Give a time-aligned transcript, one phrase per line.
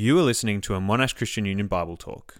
[0.00, 2.36] You are listening to a Monash Christian Union Bible Talk.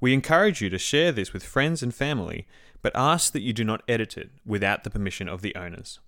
[0.00, 2.48] We encourage you to share this with friends and family,
[2.82, 6.00] but ask that you do not edit it without the permission of the owners.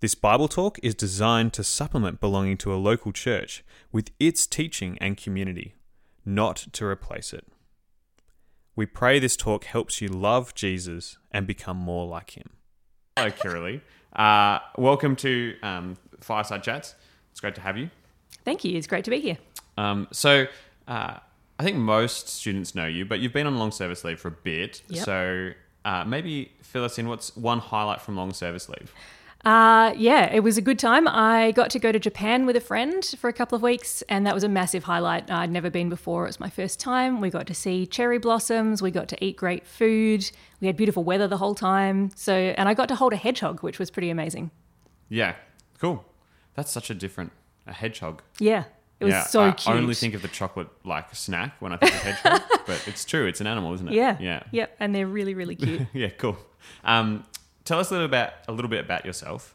[0.00, 4.98] This Bible Talk is designed to supplement belonging to a local church with its teaching
[5.00, 5.74] and community,
[6.26, 7.46] not to replace it.
[8.76, 12.50] We pray this talk helps you love Jesus and become more like him.
[13.16, 13.80] Hello, Kirrily.
[14.14, 16.94] Uh, welcome to um, Fireside Chats.
[17.30, 17.88] It's great to have you.
[18.44, 18.76] Thank you.
[18.76, 19.38] It's great to be here.
[19.76, 20.46] Um, so,
[20.88, 21.18] uh,
[21.58, 24.32] I think most students know you, but you've been on long service leave for a
[24.32, 24.82] bit.
[24.88, 25.04] Yep.
[25.04, 25.50] So,
[25.84, 27.08] uh, maybe fill us in.
[27.08, 28.92] What's one highlight from long service leave?
[29.44, 31.08] Uh, yeah, it was a good time.
[31.08, 34.24] I got to go to Japan with a friend for a couple of weeks, and
[34.24, 35.30] that was a massive highlight.
[35.32, 36.24] I'd never been before.
[36.24, 37.20] It was my first time.
[37.20, 38.80] We got to see cherry blossoms.
[38.80, 40.30] We got to eat great food.
[40.60, 42.10] We had beautiful weather the whole time.
[42.14, 44.52] So, and I got to hold a hedgehog, which was pretty amazing.
[45.08, 45.34] Yeah,
[45.80, 46.04] cool.
[46.54, 47.32] That's such a different
[47.66, 48.22] a hedgehog.
[48.38, 48.64] Yeah,
[49.02, 49.74] it was yeah, so I cute.
[49.74, 53.04] I only think of the chocolate like snack when I think of hedgehog, but it's
[53.04, 53.26] true.
[53.26, 53.94] It's an animal, isn't it?
[53.94, 55.82] yeah, yeah, yep, and they're really, really cute.
[55.92, 56.10] yeah.
[56.10, 56.38] Cool.
[56.84, 57.24] Um,
[57.64, 59.54] tell us a little about a little bit about yourself,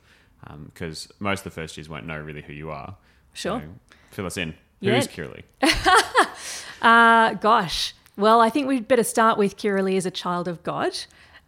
[0.66, 2.96] because most of the first years won't know really who you are.
[3.34, 3.62] Sure.
[3.62, 4.54] So fill us in.
[4.80, 4.96] Yeah.
[4.96, 5.44] Who's Kirrily?
[6.82, 7.94] Uh, gosh.
[8.18, 10.98] Well, I think we'd better start with Kirrily as a child of God.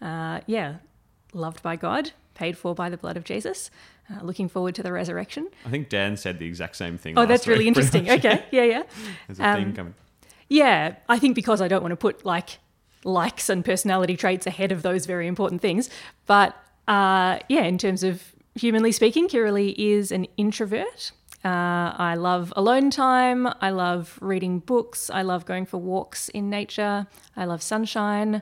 [0.02, 0.78] Uh, yeah,
[1.34, 3.70] loved by God, paid for by the blood of Jesus.
[4.10, 5.48] Uh, looking forward to the resurrection.
[5.66, 7.14] I think Dan said the exact same thing.
[7.20, 8.10] Oh, that's really week, interesting.
[8.10, 8.84] Okay, yeah, yeah.
[9.28, 9.94] There's a theme Um, coming.
[10.48, 12.58] Yeah, I think because I don't want to put like
[13.04, 15.90] likes and personality traits ahead of those very important things.
[16.26, 16.56] But
[16.88, 21.12] uh, yeah, in terms of humanly speaking, Kirrily is an introvert.
[21.46, 23.48] Uh, I love alone time.
[23.62, 25.10] I love reading books.
[25.10, 27.06] I love going for walks in nature.
[27.38, 28.42] I love sunshine.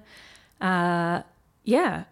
[0.62, 1.22] Uh,
[1.64, 2.06] yeah,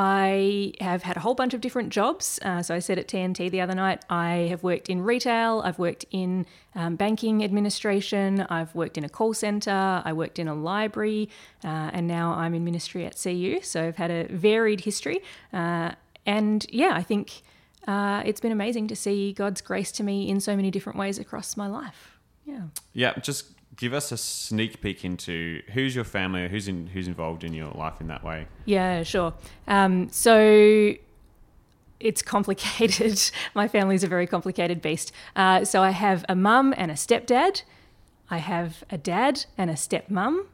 [0.00, 2.38] I have had a whole bunch of different jobs.
[2.42, 5.80] Uh, so I said at TNT the other night, I have worked in retail, I've
[5.80, 6.46] worked in
[6.76, 11.28] um, banking administration, I've worked in a call center, I worked in a library,
[11.64, 13.58] uh, and now I'm in ministry at CU.
[13.62, 15.20] So I've had a varied history.
[15.52, 15.90] Uh,
[16.24, 17.42] and yeah, I think
[17.88, 21.18] uh, it's been amazing to see God's grace to me in so many different ways
[21.18, 22.20] across my life.
[22.44, 22.62] Yeah.
[22.92, 23.46] Yeah, just
[23.78, 27.54] give us a sneak peek into who's your family, or who's in who's involved in
[27.54, 28.46] your life in that way.
[28.66, 29.32] Yeah, sure.
[29.66, 30.92] Um, so
[32.00, 33.18] it's complicated.
[33.54, 35.10] My family's a very complicated beast.
[35.34, 37.62] Uh, so I have a mum and a stepdad.
[38.30, 40.46] I have a dad and a stepmum.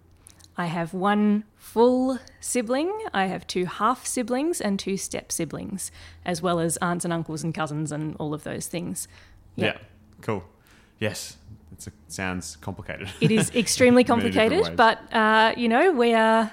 [0.56, 2.92] I have one full sibling.
[3.12, 5.90] I have two half siblings and two step siblings,
[6.24, 9.08] as well as aunts and uncles and cousins and all of those things.
[9.56, 9.78] Yeah, Yeah.
[10.20, 10.44] cool.
[11.00, 11.36] Yes,
[11.86, 13.08] it sounds complicated.
[13.20, 16.50] It is extremely complicated, but uh, you know we are.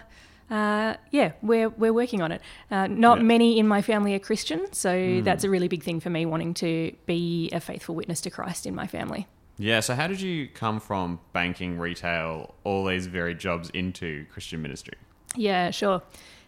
[0.50, 2.42] Uh, yeah, we're we're working on it.
[2.70, 3.24] Uh, not Yeah.
[3.24, 6.54] many in my family are Christian, so that's a really big thing for me, wanting
[6.56, 9.28] to be a faithful witness to Christ in my family.
[9.58, 9.80] yeah.
[9.80, 14.96] So how did you come from banking, retail, all these varied jobs into Christian ministry?
[15.38, 16.02] Yeah, sure.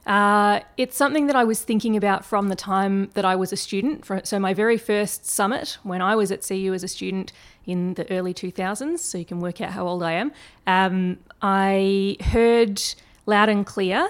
[0.05, 3.55] Uh, it's something that I was thinking about from the time that I was a
[3.55, 4.05] student.
[4.27, 7.31] So, my very first summit when I was at CU as a student
[7.65, 10.31] in the early 2000s, so you can work out how old I am,
[10.67, 12.81] um, I heard
[13.25, 14.09] loud and clear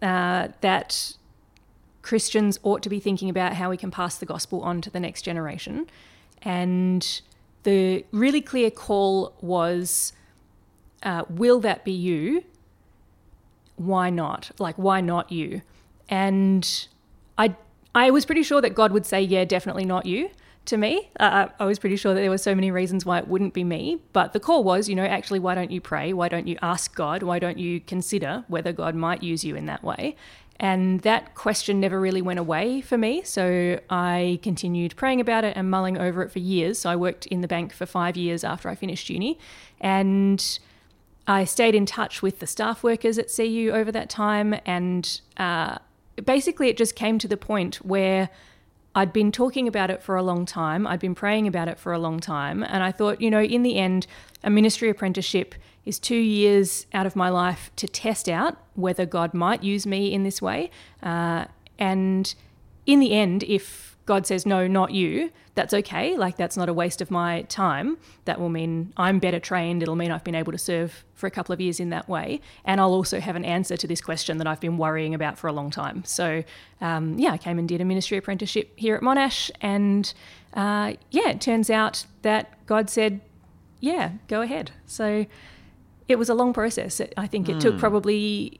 [0.00, 1.16] uh, that
[2.02, 5.00] Christians ought to be thinking about how we can pass the gospel on to the
[5.00, 5.86] next generation.
[6.42, 7.22] And
[7.62, 10.12] the really clear call was
[11.02, 12.44] uh, Will that be you?
[13.76, 14.50] why not?
[14.58, 15.62] Like, why not you?
[16.08, 16.86] And
[17.38, 17.56] I,
[17.94, 20.30] I was pretty sure that God would say, yeah, definitely not you
[20.66, 21.10] to me.
[21.18, 23.64] Uh, I was pretty sure that there were so many reasons why it wouldn't be
[23.64, 24.00] me.
[24.12, 26.12] But the call was, you know, actually, why don't you pray?
[26.12, 27.22] Why don't you ask God?
[27.22, 30.16] Why don't you consider whether God might use you in that way?
[30.60, 33.22] And that question never really went away for me.
[33.24, 36.78] So I continued praying about it and mulling over it for years.
[36.78, 39.38] So I worked in the bank for five years after I finished uni.
[39.80, 40.58] And
[41.26, 45.78] I stayed in touch with the staff workers at CU over that time, and uh,
[46.24, 48.28] basically it just came to the point where
[48.94, 50.86] I'd been talking about it for a long time.
[50.86, 53.62] I'd been praying about it for a long time, and I thought, you know, in
[53.62, 54.06] the end,
[54.44, 55.54] a ministry apprenticeship
[55.84, 60.12] is two years out of my life to test out whether God might use me
[60.12, 60.70] in this way.
[61.02, 61.46] Uh,
[61.78, 62.34] and
[62.86, 66.16] in the end, if God says, no, not you, that's okay.
[66.16, 67.98] Like, that's not a waste of my time.
[68.24, 69.80] That will mean I'm better trained.
[69.82, 72.40] It'll mean I've been able to serve for a couple of years in that way.
[72.64, 75.46] And I'll also have an answer to this question that I've been worrying about for
[75.46, 76.02] a long time.
[76.04, 76.42] So,
[76.80, 79.50] um, yeah, I came and did a ministry apprenticeship here at Monash.
[79.60, 80.12] And
[80.54, 83.20] uh, yeah, it turns out that God said,
[83.78, 84.72] yeah, go ahead.
[84.86, 85.26] So,
[86.08, 86.98] it was a long process.
[86.98, 88.58] It- I think it took probably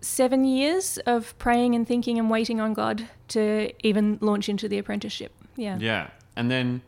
[0.00, 4.78] seven years of praying and thinking and waiting on God to even launch into the
[4.78, 5.32] apprenticeship.
[5.56, 5.78] Yeah.
[5.78, 6.82] Yeah, and then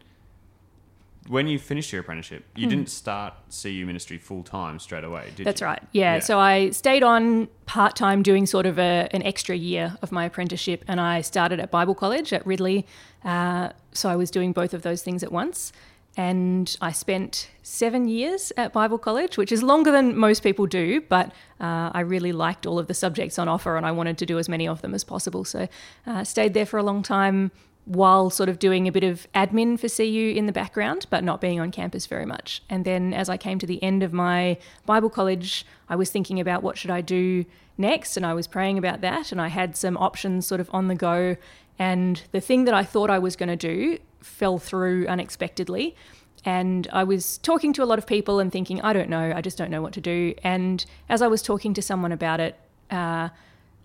[1.28, 5.46] when you finished your apprenticeship, you didn't start CU ministry full time straight away, did.
[5.46, 5.66] That's you?
[5.66, 5.82] right.
[5.92, 6.19] Yeah.
[6.19, 10.25] So I stayed on part time doing sort of a, an extra year of my
[10.25, 12.86] apprenticeship, and I started at Bible College at Ridley.
[13.25, 15.72] Uh, so I was doing both of those things at once.
[16.20, 21.00] And I spent seven years at Bible College, which is longer than most people do,
[21.00, 21.28] but
[21.58, 24.38] uh, I really liked all of the subjects on offer and I wanted to do
[24.38, 25.46] as many of them as possible.
[25.46, 25.67] So
[26.06, 27.52] uh, stayed there for a long time
[27.87, 31.40] while sort of doing a bit of admin for CU in the background, but not
[31.40, 32.62] being on campus very much.
[32.69, 36.38] And then as I came to the end of my Bible college, I was thinking
[36.38, 37.46] about what should I do
[37.78, 40.88] next, and I was praying about that, and I had some options sort of on
[40.88, 41.37] the go.
[41.78, 45.96] And the thing that I thought I was going to do fell through unexpectedly.
[46.44, 49.40] And I was talking to a lot of people and thinking, I don't know, I
[49.40, 50.34] just don't know what to do.
[50.43, 52.56] And as I was talking to someone about it,
[52.90, 53.28] uh,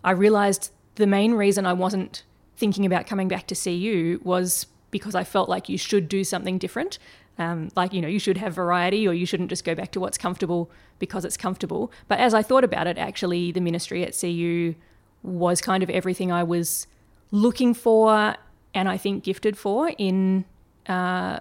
[0.03, 2.23] I realized the main reason I wasn't
[2.55, 6.57] thinking about coming back to CU was because I felt like you should do something
[6.57, 6.97] different.
[7.37, 9.99] Um, like, you know, you should have variety or you shouldn't just go back to
[9.99, 11.91] what's comfortable because it's comfortable.
[12.07, 14.75] But as I thought about it, actually, the ministry at CU
[15.21, 16.87] was kind of everything I was
[17.31, 18.35] looking for
[18.75, 20.45] and I think gifted for in.
[20.87, 21.39] Uh,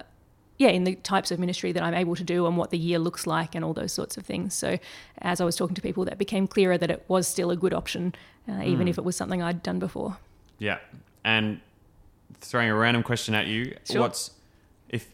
[0.57, 2.97] yeah, in the types of ministry that I'm able to do and what the year
[2.97, 4.53] looks like and all those sorts of things.
[4.53, 4.79] So,
[5.17, 7.73] as I was talking to people, that became clearer that it was still a good
[7.73, 8.15] option,
[8.47, 10.15] uh, even if it was something I'd done before.
[10.57, 10.77] Yeah.
[11.25, 11.59] And
[12.39, 13.99] throwing a random question at you, Sure.
[13.99, 14.31] what's
[14.87, 15.09] if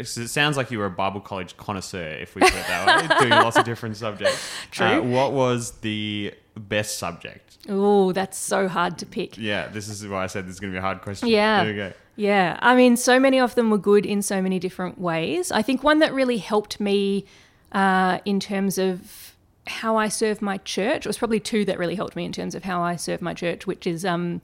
[0.00, 3.16] it sounds like you were a Bible college connoisseur, if we put it that way,
[3.18, 4.38] doing lots of different subjects.
[4.70, 4.86] True.
[4.86, 7.58] Uh, what was the best subject?
[7.68, 9.36] Oh, that's so hard to pick.
[9.38, 11.28] Yeah, this is why I said this is going to be a hard question.
[11.28, 11.64] Yeah.
[11.64, 11.92] There we go.
[12.16, 15.50] Yeah, I mean, so many of them were good in so many different ways.
[15.50, 17.24] I think one that really helped me
[17.72, 19.34] uh, in terms of
[19.66, 22.64] how I serve my church was probably two that really helped me in terms of
[22.64, 24.42] how I serve my church, which is um,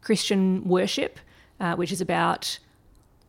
[0.00, 1.18] Christian worship,
[1.60, 2.58] uh, which is about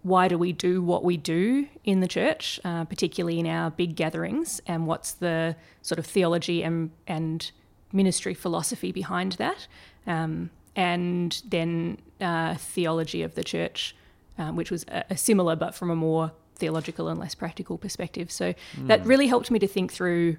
[0.04, 3.96] why do we do what we do in the church, uh, particularly in our big
[3.96, 7.52] gatherings, and what's the sort of theology and, and
[7.92, 9.68] ministry philosophy behind that.
[10.06, 13.96] Um, and then uh, theology of the church,
[14.38, 18.32] um, which was a, a similar but from a more theological and less practical perspective.
[18.32, 18.54] So
[18.88, 20.38] that really helped me to think through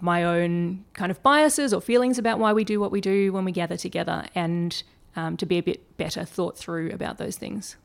[0.00, 3.44] my own kind of biases or feelings about why we do what we do when
[3.44, 4.82] we gather together and
[5.16, 7.76] um, to be a bit better thought through about those things.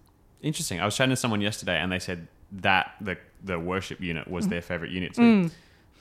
[0.42, 0.80] Interesting.
[0.80, 4.48] I was chatting to someone yesterday, and they said that the the worship unit was
[4.48, 5.16] their favorite unit.
[5.16, 5.22] So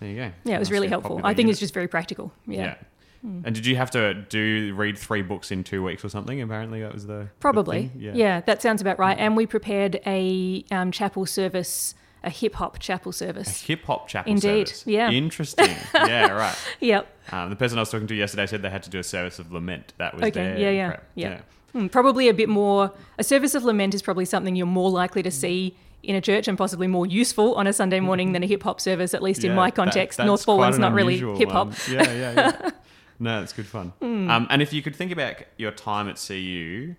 [0.01, 0.23] there you go.
[0.23, 0.33] Mm.
[0.45, 1.21] Yeah, it was Must really helpful.
[1.23, 1.51] I think unit.
[1.53, 2.33] it's just very practical.
[2.47, 2.61] Yeah.
[2.61, 2.75] yeah.
[3.23, 6.41] And did you have to do read three books in two weeks or something?
[6.41, 7.89] Apparently, that was the the Probably.
[7.89, 8.15] thing.
[8.15, 8.41] Yeah.
[8.41, 9.19] that sounds about right.
[9.19, 11.95] And we prepared a um, chapel service,
[12.25, 13.61] a hip hop chapel service.
[13.61, 14.45] hip hop chapel service.
[14.45, 14.87] Indeed, service.
[14.87, 15.11] yeah.
[15.11, 15.77] Interesting.
[15.95, 16.57] yeah, right.
[16.81, 17.15] Yep.
[17.33, 19.39] Um, the person I was talking to yesterday said they had to do a service
[19.39, 19.93] of lament.
[19.99, 21.05] That was Okay, their yeah, yeah, prep.
[21.15, 21.41] yeah.
[21.73, 25.23] Hmm, probably a bit more, a service of lament is probably something you're more likely
[25.23, 28.47] to see in a church and possibly more useful on a Sunday morning than a
[28.47, 30.17] hip hop service, at least in my context.
[30.19, 31.73] that's North an not really hip hop.
[31.89, 32.71] Yeah, yeah, yeah.
[33.19, 33.93] no, it's good fun.
[34.01, 34.31] Hmm.
[34.31, 36.95] Um, and if you could think about your time at CU,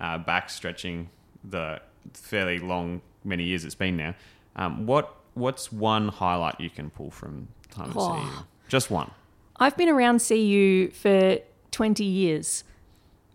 [0.00, 1.08] uh, back stretching
[1.44, 1.80] the
[2.12, 4.14] fairly long many years it's been now,
[4.56, 8.14] um, what what's one highlight you can pull from time at Oh.
[8.14, 8.44] CU?
[8.68, 9.10] Just one.
[9.56, 11.38] I've been around CU for
[11.70, 12.64] 20 years.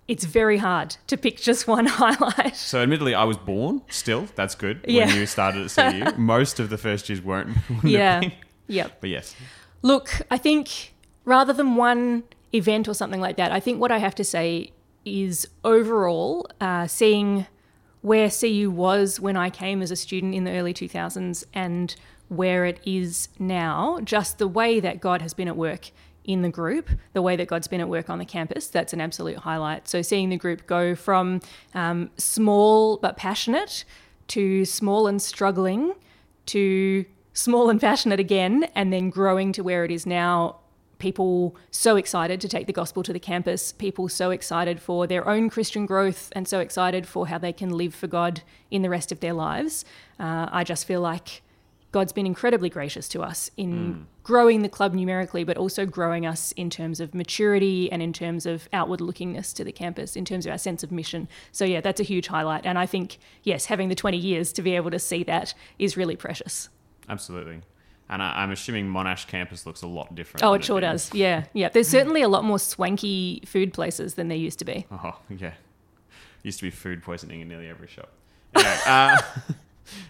[0.08, 2.56] It's very hard to pick just one highlight.
[2.56, 4.28] So, admittedly, I was born still.
[4.36, 4.86] That's good.
[4.88, 5.08] Yeah.
[5.08, 7.58] When you started at CU, most of the first years weren't.
[7.84, 8.30] Yeah.
[8.68, 8.98] Yep.
[9.02, 9.36] But yes,
[9.82, 10.94] Look, I think
[11.26, 14.72] rather than one event or something like that, I think what I have to say
[15.06, 17.46] is overall, uh, seeing
[18.02, 21.96] where CU was when I came as a student in the early 2000s and
[22.30, 25.92] where it is now, just the way that God has been at work
[26.26, 29.02] in the group, the way that God's been at work on the campus, that's an
[29.02, 29.88] absolute highlight.
[29.88, 31.40] So seeing the group go from
[31.74, 33.86] um, small but passionate
[34.28, 35.94] to small and struggling
[36.48, 40.58] to small and passionate again, and then growing to where it is now.
[40.98, 45.28] People so excited to take the gospel to the campus, people so excited for their
[45.28, 48.42] own Christian growth, and so excited for how they can live for God
[48.72, 49.84] in the rest of their lives.
[50.18, 51.42] Uh, I just feel like
[51.96, 56.52] God's been incredibly gracious to us in growing the club numerically, but also growing us
[56.58, 60.46] in terms of maturity and in terms of outward lookingness to the campus, in terms
[60.46, 61.30] of our sense of mission.
[61.54, 62.66] So, yeah, that's a huge highlight.
[62.66, 65.96] And I think, yes, having the 20 years to be able to see that is
[65.96, 66.68] really precious.
[67.08, 67.62] absolutely.
[68.10, 70.44] And I, I'm assuming Monash campus looks a lot different.
[70.44, 70.88] Oh, it sure did.
[70.88, 71.14] does.
[71.14, 71.46] Yeah.
[71.54, 71.70] Yeah.
[71.70, 74.86] There's certainly a lot more swanky food places than there used to be.
[74.92, 75.54] Oh, yeah.
[76.44, 78.10] Used to be food poisoning in nearly every shop.
[78.54, 79.22] Anyway, uh,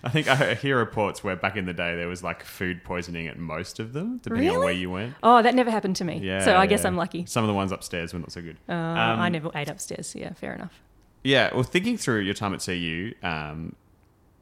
[0.04, 3.28] I think I hear reports where back in the day there was like food poisoning
[3.28, 5.16] at most of them, depending on where you went.
[5.24, 6.20] Oh, that never happened to me.
[6.20, 6.44] Yeah.
[6.44, 6.86] so I guess.
[6.86, 7.26] I'm lucky.
[7.26, 8.58] Some of the ones upstairs were not so good.
[8.70, 10.16] Uh, Um, I never ate upstairs.
[10.16, 10.82] Yeah, fair enough.
[11.24, 13.76] Yeah, well, thinking through your time at CU, um,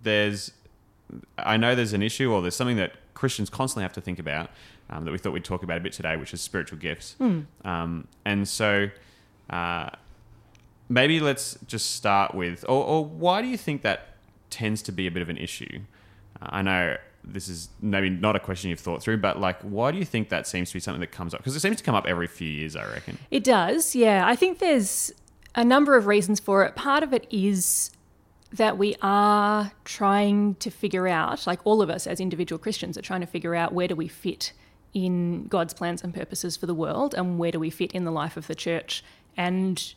[0.02, 0.52] there's
[1.38, 4.50] I know there's an issue or there's something that Christians constantly have to think about
[4.90, 7.16] um, that we thought we'd talk about a bit today, which is spiritual gifts.
[7.64, 8.90] Um, and so
[9.50, 9.90] uh,
[10.90, 14.13] maybe let's just start with, or, or why do you think that
[14.54, 15.80] tends to be a bit of an issue?
[16.42, 19.92] Uh, I know this is maybe not a question you've thought through, but like, why
[19.92, 21.40] do you think that seems to be something that comes up?
[21.40, 23.18] Because it seems to come up every few years, I reckon.
[23.32, 24.28] It does, yeah.
[24.28, 25.12] I think there's
[25.56, 26.76] a number of reasons for it.
[26.76, 27.92] Part of it is
[28.52, 33.02] that we are trying to figure out, like all of us as individual Christians are
[33.02, 34.54] trying to figure out where do we fit
[34.94, 38.12] in God's plans and purposes for the world and where do we fit in the
[38.12, 39.04] life of the church.
[39.36, 39.94] And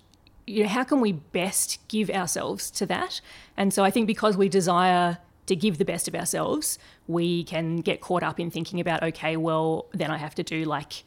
[0.46, 3.20] you know, how can we best give ourselves to that?
[3.56, 7.76] And so I think because we desire to give the best of ourselves, we can
[7.78, 11.04] get caught up in thinking about, okay, well, then I have to do like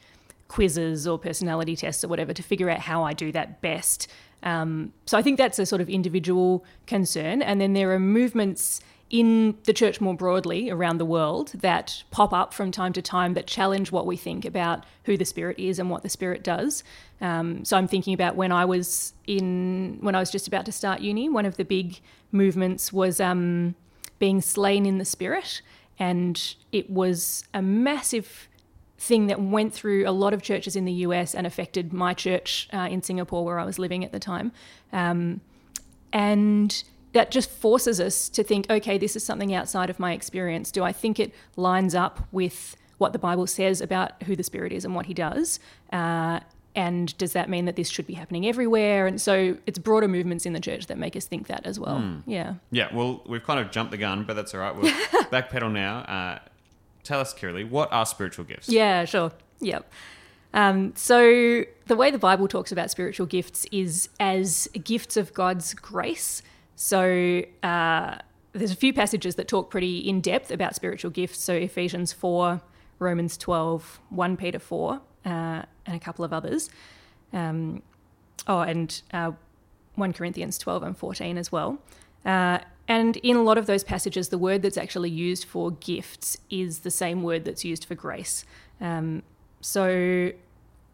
[0.48, 4.08] quizzes or personality tests or whatever to figure out how I do that best.
[4.42, 7.42] Um, so I think that's a sort of individual concern.
[7.42, 12.32] And then there are movements in the church more broadly around the world that pop
[12.32, 15.80] up from time to time that challenge what we think about who the spirit is
[15.80, 16.84] and what the spirit does.
[17.20, 20.72] Um, so I'm thinking about when I was in when I was just about to
[20.72, 21.28] start uni.
[21.28, 22.00] One of the big
[22.30, 23.74] movements was um,
[24.20, 25.60] being slain in the spirit,
[25.98, 28.48] and it was a massive
[28.96, 32.68] thing that went through a lot of churches in the US and affected my church
[32.72, 34.52] uh, in Singapore where I was living at the time.
[34.92, 35.40] Um,
[36.12, 40.70] and that just forces us to think okay, this is something outside of my experience.
[40.70, 44.72] Do I think it lines up with what the Bible says about who the Spirit
[44.72, 45.58] is and what He does?
[45.92, 46.40] Uh,
[46.74, 49.06] and does that mean that this should be happening everywhere?
[49.06, 52.22] And so it's broader movements in the church that make us think that as well.
[52.26, 52.54] Yeah.
[52.70, 54.74] Yeah, well, we've kind of jumped the gun, but that's all right.
[54.74, 54.92] We'll
[55.32, 55.98] backpedal now.
[56.00, 56.38] Uh,
[57.02, 58.68] tell us, Kirrily, what are spiritual gifts?
[58.68, 59.32] Yeah, sure.
[59.60, 59.90] Yep.
[60.54, 65.74] Um, so the way the Bible talks about spiritual gifts is as gifts of God's
[65.74, 66.42] grace.
[66.82, 68.16] So uh,
[68.52, 71.38] there's a few passages that talk pretty in depth about spiritual gifts.
[71.42, 72.62] So Ephesians 4,
[72.98, 76.70] Romans 12, 1 Peter 4, uh, and a couple of others.
[77.34, 77.82] Um,
[78.46, 79.32] oh, and uh,
[79.96, 81.78] 1 Corinthians 12 and 14 as well.
[82.24, 86.38] Uh, and in a lot of those passages, the word that's actually used for gifts
[86.48, 88.46] is the same word that's used for grace.
[88.80, 89.22] Um,
[89.60, 90.32] so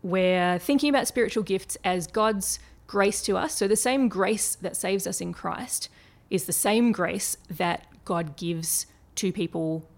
[0.02, 3.54] we're thinking about spiritual gifts as God's grace to us.
[3.54, 5.88] So the same grace that saves us in Christ
[6.30, 9.88] is the same grace that God gives to people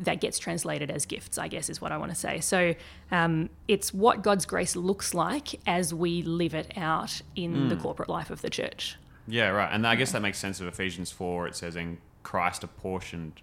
[0.00, 2.40] that gets translated as gifts, I guess is what I want to say.
[2.40, 2.74] So
[3.12, 8.08] um, it's what God's grace looks like as we live it out in the corporate
[8.08, 8.96] life of the church.
[9.28, 9.70] Yeah, right.
[9.72, 11.46] And I guess that makes sense of Ephesians 4.
[11.46, 13.40] It says, in Christ apportioned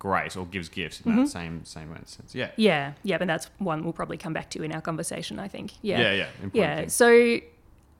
[0.00, 2.34] grace or gives gifts in that same same sense.
[2.34, 2.50] Yeah.
[2.56, 5.72] Yeah, yeah, but that's one we'll probably come back to in our conversation, I think.
[5.80, 6.76] Yeah, Yeah, yeah, important yeah.
[6.80, 6.88] thing.
[6.90, 7.40] So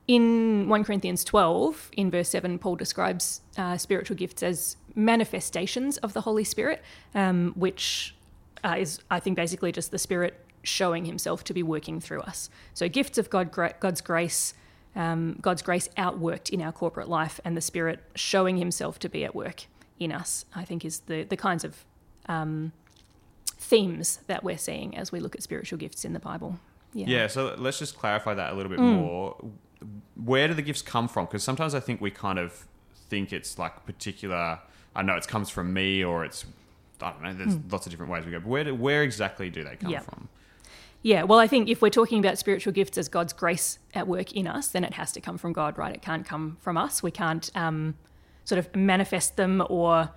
[0.07, 6.13] in 1 Corinthians 12, in verse 7, Paul describes uh, spiritual gifts as manifestations of
[6.13, 6.83] the Holy Spirit,
[7.15, 8.15] um, which
[8.63, 12.51] uh, is, I think, basically just the Spirit showing himself to be working through us.
[12.75, 14.55] So gifts of God, God's grace.
[14.97, 19.25] Um, God's grace outworked in our corporate life, and the Spirit showing Himself to be
[19.25, 19.65] at work
[19.99, 21.85] in us, I think, is the the kinds of
[22.29, 22.71] um,
[23.59, 26.61] themes that we're seeing as we look at spiritual gifts in the Bible.
[26.93, 27.07] Yeah.
[27.09, 28.95] Yeah, so let's just clarify that a little bit Mm.
[28.95, 29.37] more.
[30.15, 31.27] Where do the gifts come from?
[31.27, 32.67] Because sometimes I think we kind of
[33.09, 34.61] think it's like particular.
[34.97, 36.45] I know it comes from me, or it's
[37.01, 37.35] I don't know.
[37.35, 38.41] There's lots of different ways we go.
[38.41, 39.91] But where do, where exactly do they come.
[39.91, 40.01] Yeah.
[40.01, 40.29] from?
[41.03, 44.33] Yeah, well, I think if we're talking about spiritual gifts as God's grace at work
[44.33, 45.95] in us, then it has to come from God, right?
[45.95, 47.03] It can't come from us.
[47.03, 47.95] We can't um,
[48.45, 50.09] sort of manifest them or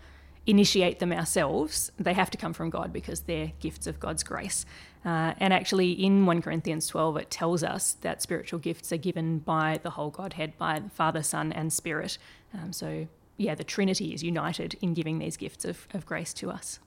[0.45, 1.91] initiate them ourselves.
[1.99, 4.65] They have to come from God because they're gifts of God's grace.
[5.07, 9.39] Uh, and actually, in 1 Corinthians 12, it tells us that spiritual gifts are given
[9.39, 12.17] by the whole Godhead, by the Father, Son, and Spirit.
[12.53, 16.51] Um, so, yeah, the Trinity is united in giving these gifts of, of grace to
[16.51, 16.79] us.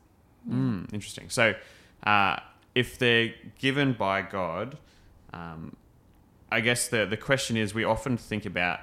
[0.47, 1.31] Mm, interesting.
[1.31, 1.55] So,
[2.05, 2.41] uh,
[2.75, 4.77] if they're given by God,
[5.33, 5.75] um,
[6.53, 8.81] I guess the the question is we often think about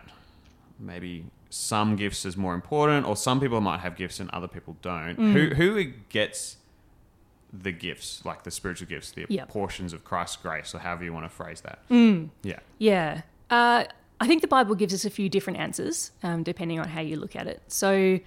[0.80, 4.78] maybe some gifts as more important, or some people might have gifts and other people
[4.82, 5.16] don't.
[5.16, 6.58] Who who gets
[7.54, 9.50] the gifts, like the spiritual gifts, the Yep.
[9.50, 11.80] portions of Christ's grace, or however you want to phrase that?
[12.44, 12.60] Yeah.
[12.78, 13.22] Yeah.
[13.50, 13.86] Uh,
[14.20, 17.16] I think the Bible gives us a few different answers um, depending on how you
[17.18, 17.62] look at it.
[17.68, 18.20] So,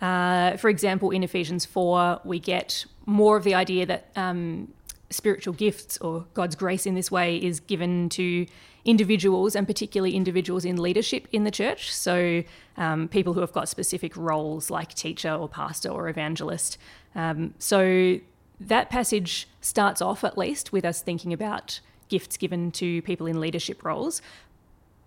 [0.00, 4.72] uh, for example, in Ephesians 4, we get more of the idea that um,
[5.10, 8.46] spiritual gifts or God's grace in this way is given to
[8.84, 11.92] individuals and particularly individuals in leadership in the church.
[11.94, 12.42] So,
[12.76, 16.76] um, people who have got specific roles like teacher or pastor or evangelist.
[17.14, 18.18] Um, so,
[18.60, 23.40] that passage starts off at least with us thinking about gifts given to people in
[23.40, 24.22] leadership roles.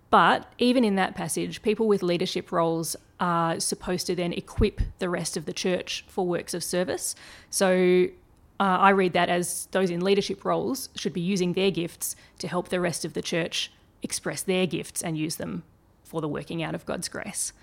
[0.09, 5.09] But even in that passage, people with leadership roles are supposed to then equip the
[5.09, 7.15] rest of the church for works of service.
[7.49, 8.07] So
[8.59, 12.47] uh, I read that as those in leadership roles should be using their gifts to
[12.47, 15.63] help the rest of the church express their gifts and use them
[16.03, 17.53] for the working out of God's grace.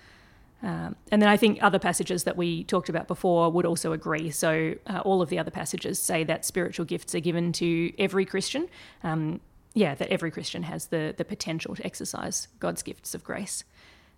[0.63, 4.31] Um, and then I think other passages that we talked about before would also agree.
[4.31, 8.25] So uh, all of the other passages say that spiritual gifts are given to every
[8.25, 8.67] Christian.
[9.03, 9.39] Um,
[9.73, 13.63] yeah, that every Christian has the the potential to exercise God's gifts of grace.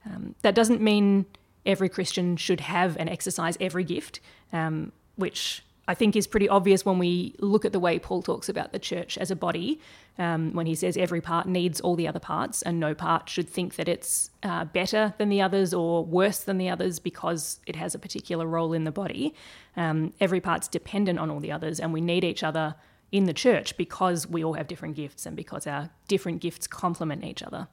[0.05, 1.25] Um, that doesn't mean
[1.65, 4.21] every Christian should have and exercise every gift,
[4.53, 8.47] um, which I think is pretty obvious when we look at the way Paul talks
[8.47, 9.79] about the church as a body,
[10.19, 13.49] um, when he says every part needs all the other parts, and no part should
[13.49, 17.75] think that it's uh, better than the others or worse than the others because it
[17.75, 19.33] has a particular role in the body.
[19.75, 22.75] Um, every part's dependent on all the others, and we need each other
[23.11, 27.23] in the church because we all have different gifts and because our different gifts complement
[27.23, 27.67] each other.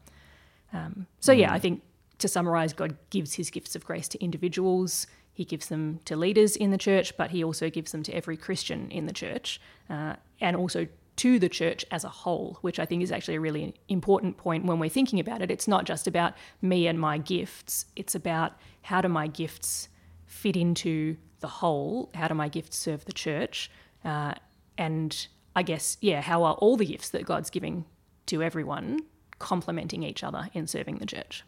[0.72, 1.82] Um, so, yeah, I think
[2.16, 5.06] to summarize, God gives his gifts of grace to individuals.
[5.36, 8.38] He gives them to leaders in the church, but he also gives them to every
[8.38, 12.86] Christian in the church uh, and also to the church as a whole, which I
[12.86, 15.50] think is actually a really important point when we're thinking about it.
[15.50, 19.90] It's not just about me and my gifts, it's about how do my gifts
[20.24, 22.08] fit into the whole?
[22.14, 23.70] How do my gifts serve the church?
[24.06, 24.32] Uh,
[24.78, 27.84] and I guess, yeah, how are all the gifts that God's giving
[28.24, 29.00] to everyone
[29.38, 31.44] complementing each other in serving the church?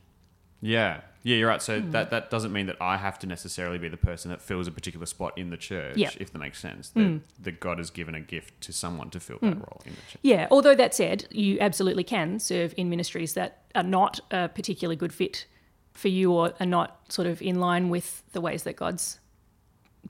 [0.60, 1.60] Yeah, yeah, you're right.
[1.60, 4.66] So that that doesn't mean that I have to necessarily be the person that fills
[4.66, 6.10] a particular spot in the church, Yeah.
[6.18, 6.90] if that makes sense.
[6.92, 7.02] Hmm.
[7.02, 10.00] That, that God has given a gift to someone to fill that role in the
[10.10, 10.20] church.
[10.22, 14.96] Yeah, although that said, you absolutely can serve in ministries that are not a particularly
[14.96, 15.44] good fit
[15.92, 19.18] for you or are not sort of in line with the ways that God's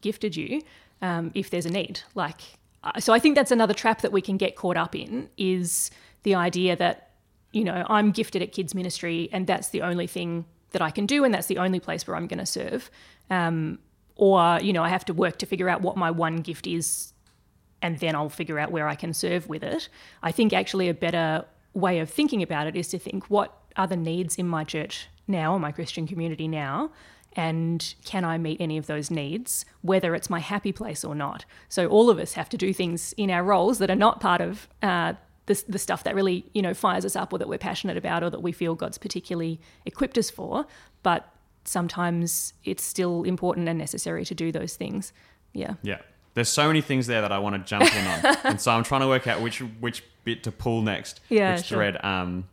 [0.01, 0.63] gifted you
[1.03, 2.01] um, if there's a need.
[2.15, 2.41] Like,
[2.99, 5.91] so I think that's another trap that we can get caught up in is
[6.23, 7.11] the idea that,
[7.53, 11.07] you know, I'm gifted at kids ministry and that's the only thing that I can
[11.07, 12.91] do and that's the only place where I'm going to serve.
[13.31, 13.79] Um,
[14.17, 17.13] or, you know, I have to work to figure out what my one gift is
[17.81, 19.89] and then I'll figure out where I can serve with it.
[20.23, 21.45] I think actually a better
[21.75, 25.09] way of thinking about it is to think what are the needs in my church
[25.29, 26.91] now, in my Christian community now,
[27.35, 31.45] and can I meet any of those needs, whether it's my happy place or not?
[31.69, 34.41] So all of us have to do things in our roles that are not part
[34.41, 35.13] of uh,
[35.49, 38.23] the, the stuff that really you know fires us up or that we're passionate about
[38.23, 40.65] or that we feel God's particularly equipped us for,
[41.03, 41.29] but
[41.65, 45.13] sometimes it's still important and necessary to do those things.
[45.53, 45.75] Yeah.
[45.83, 45.99] Yeah.
[46.35, 48.85] There's so many things there that I want to jump in on, and so I'm
[48.85, 51.79] trying to work out which which bit to pull next, Yeah, which sure.
[51.79, 52.05] thread.
[52.05, 52.49] Um,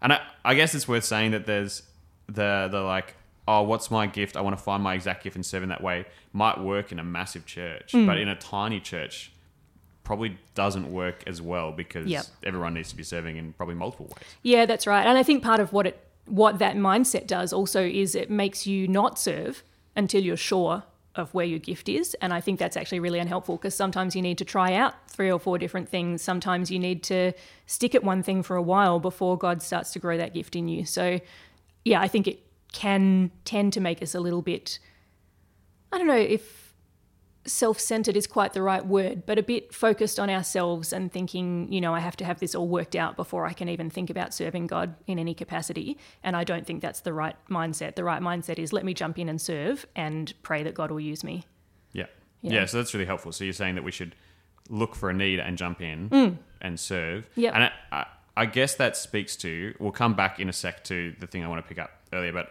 [0.00, 1.82] and I, I guess it's worth saying that there's
[2.28, 3.16] the the like,
[3.48, 4.36] oh, what's my gift?
[4.36, 6.04] I want to find my exact gift and serve in that way.
[6.32, 8.06] Might work in a massive church, Hmm.
[8.06, 9.32] but in a tiny church,
[10.06, 12.26] probably doesn't work as well because Yep.
[12.44, 14.24] everyone needs to be serving in probably multiple ways.
[14.42, 15.04] Yeah, that's right.
[15.04, 18.66] And I think part of what it what that mindset does also is it makes
[18.66, 19.62] you not serve
[19.94, 20.82] until you're sure
[21.14, 22.14] of where your gift is.
[22.20, 25.30] And I think that's actually really unhelpful because sometimes you need to try out three
[25.30, 26.22] or four different things.
[26.22, 27.32] Sometimes you need to
[27.66, 30.66] stick at one thing for a while before God starts to grow that gift in
[30.68, 30.84] you.
[30.84, 31.20] So
[31.84, 32.40] yeah, I think it
[32.72, 34.78] can tend to make us a little bit
[35.92, 36.65] I don't know if
[37.46, 41.72] self centered is quite the right word, but a bit focused on ourselves and thinking,
[41.72, 44.10] you know, I have to have this all worked out before I can even think
[44.10, 45.98] about serving God in any capacity.
[46.22, 47.94] And I don't think that's the right mindset.
[47.94, 51.00] The right mindset is let me jump in and serve and pray that God will
[51.00, 51.44] use me.
[51.92, 52.06] Yeah.
[52.42, 52.52] Yeah.
[52.52, 52.64] yeah.
[52.66, 53.32] so that's really helpful.
[53.32, 54.14] So you're saying that we should
[54.68, 56.36] look for a need and jump in mm.
[56.60, 57.28] and serve.
[57.36, 57.52] Yeah.
[57.54, 58.06] And I, I,
[58.36, 61.48] I guess that speaks to, we'll come back in a sec to the thing I
[61.48, 62.50] want to pick up earlier, but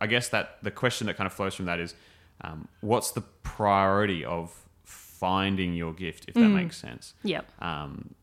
[0.00, 1.94] I guess that the question that kind of flows from that is
[2.42, 4.52] um, what's the priority of
[4.84, 7.14] finding your gift, if that makes sense?
[7.22, 7.50] Yep.
[7.62, 8.14] um,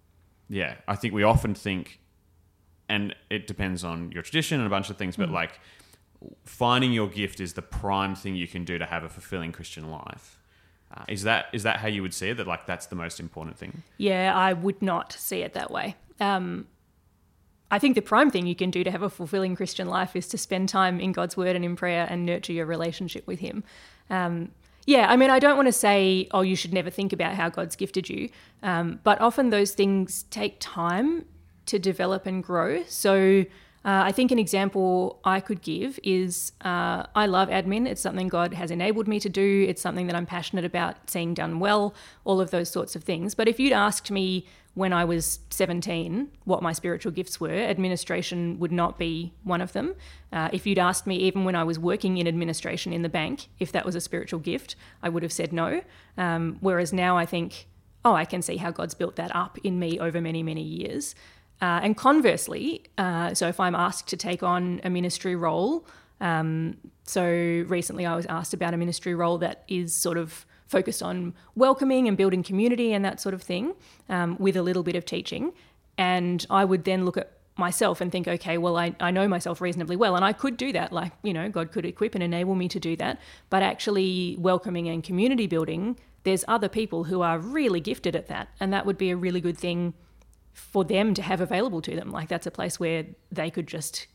[0.49, 1.99] yeah, I think we often think,
[2.88, 5.60] and it depends on your tradition and a bunch of things, but like
[6.45, 9.89] finding your gift is the prime thing you can do to have a fulfilling Christian
[9.89, 10.39] life.
[10.95, 12.38] Uh, is that is that how you would see it?
[12.38, 13.82] That like that's the most important thing?
[13.97, 15.95] Yeah, I would not see it that way.
[16.19, 16.67] Um,
[17.71, 20.28] I think the prime thing you can do to have a fulfilling Christian life is
[20.28, 23.63] to spend time in God's word and in prayer and nurture your relationship with Him.
[24.13, 24.52] Um,
[24.86, 27.49] yeah, I mean, I don't want to say, oh, you should never think about how
[27.49, 28.30] God's gifted you,
[28.62, 31.26] um, but often those things take time
[31.67, 32.84] to develop and grow.
[32.84, 33.45] So
[33.86, 37.86] uh, I think an example I could give is uh, I love admin.
[37.86, 39.65] It's something God has enabled me to do.
[39.67, 41.93] It's something that I'm passionate about seeing done well,
[42.24, 43.36] all of those sorts of things.
[43.36, 48.58] But if you'd asked me when I was 17 what my spiritual gifts were, administration
[48.60, 49.96] would not be one of them.
[50.32, 53.50] Uh, if you'd asked me, even when I was working in administration in the bank,
[53.60, 55.82] if that was a spiritual gift, I would have said no.
[56.17, 57.67] Um, whereas now I think,
[58.06, 61.15] oh, I can see how God's built that up in me over many, many years.
[61.63, 62.63] Uh, and conversely,
[62.97, 65.71] uh, so if I'm asked to take on a ministry role,
[66.23, 67.23] Um, so
[67.78, 72.08] recently I was asked about a ministry role that is sort of focused on welcoming
[72.08, 73.73] and building community and that sort of thing
[74.10, 75.52] um, with a little bit of teaching.
[75.97, 79.62] And I would then look at myself and think, okay, well, I, I know myself
[79.62, 80.91] reasonably well, and I could do that.
[80.91, 83.19] Like, you know, God could equip and enable me to do that.
[83.49, 85.82] But actually, welcoming and community building,
[86.23, 88.47] there's other people who are really gifted at that.
[88.60, 89.93] And that would be a really good thing
[90.54, 92.12] for them to have available to them.
[92.12, 94.08] Like, that's a place where they could just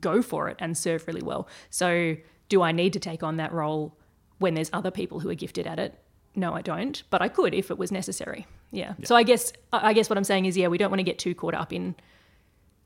[0.00, 1.48] go for it and serve really well.
[1.70, 2.16] So,
[2.48, 3.96] do I need to take on that role
[4.38, 5.98] when there's other people who are gifted at it?
[6.34, 8.46] No, I don't, but I could if it was necessary.
[8.70, 8.94] Yeah.
[8.98, 9.06] yeah.
[9.06, 11.18] So I guess I guess what I'm saying is, yeah, we don't want to get
[11.18, 11.96] too caught up in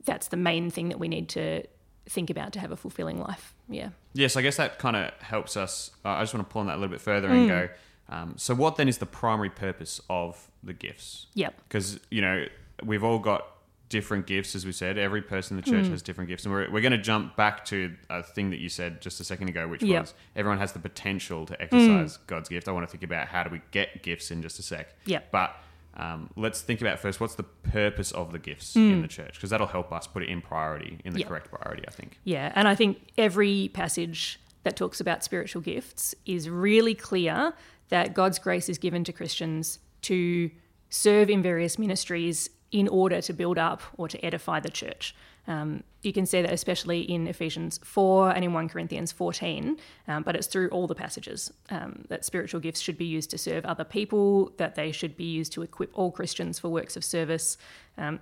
[0.04, 1.64] that's the main thing that we need to
[2.06, 3.54] think about to have a fulfilling life.
[3.68, 3.90] Yeah.
[4.12, 5.90] Yes, I guess that kind of helps us.
[6.04, 7.32] Uh, I just want to pull on that a little bit further mm.
[7.32, 7.68] and go.
[8.08, 11.26] Um, so, what then is the primary purpose of the gifts?
[11.34, 11.60] Yep.
[11.68, 12.46] Because you know
[12.82, 13.46] we've all got
[13.88, 14.98] different gifts, as we said.
[14.98, 15.90] Every person in the church mm.
[15.90, 18.68] has different gifts, and we're we're going to jump back to a thing that you
[18.68, 20.02] said just a second ago, which yep.
[20.02, 22.26] was everyone has the potential to exercise mm.
[22.26, 22.68] God's gift.
[22.68, 24.94] I want to think about how do we get gifts in just a sec.
[25.04, 25.20] Yeah.
[25.30, 25.54] But
[25.96, 28.92] um, let's think about first what's the purpose of the gifts mm.
[28.92, 31.28] in the church because that'll help us put it in priority in the yep.
[31.28, 36.14] correct priority i think yeah and i think every passage that talks about spiritual gifts
[36.26, 37.54] is really clear
[37.90, 40.50] that god's grace is given to christians to
[40.90, 45.14] serve in various ministries in order to build up or to edify the church
[45.46, 49.76] um, you can see that especially in Ephesians 4 and in 1 Corinthians 14,
[50.08, 53.38] um, but it's through all the passages um, that spiritual gifts should be used to
[53.38, 57.04] serve other people, that they should be used to equip all Christians for works of
[57.04, 57.58] service.
[57.98, 58.20] Um,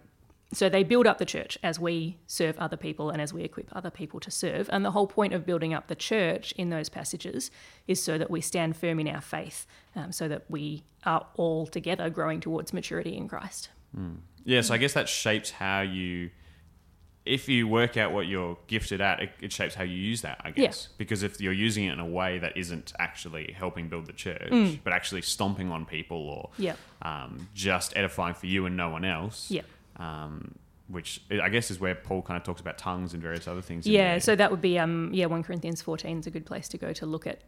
[0.52, 3.74] so they build up the church as we serve other people and as we equip
[3.74, 4.68] other people to serve.
[4.70, 7.50] And the whole point of building up the church in those passages
[7.86, 11.66] is so that we stand firm in our faith, um, so that we are all
[11.66, 13.70] together growing towards maturity in Christ.
[13.98, 14.16] Mm.
[14.44, 16.30] Yeah, so I guess that shapes how you
[17.24, 20.40] if you work out what you're gifted at, it, it, shapes how you use that,
[20.44, 20.88] I guess.
[20.88, 20.94] Yeah.
[20.98, 24.50] Because if you're using it in a way that isn't actually helping build the church,
[24.50, 24.80] mm.
[24.82, 26.74] but actually stomping on people or yeah.
[27.02, 29.62] um, just edifying for you and no one else, yeah.
[29.96, 30.56] Um,
[30.88, 33.86] which I guess is where Paul kind of talks about tongues and various other things.
[33.86, 36.78] Yeah, so that would be um, yeah, one Corinthians fourteen is a good place to
[36.78, 37.40] go to look at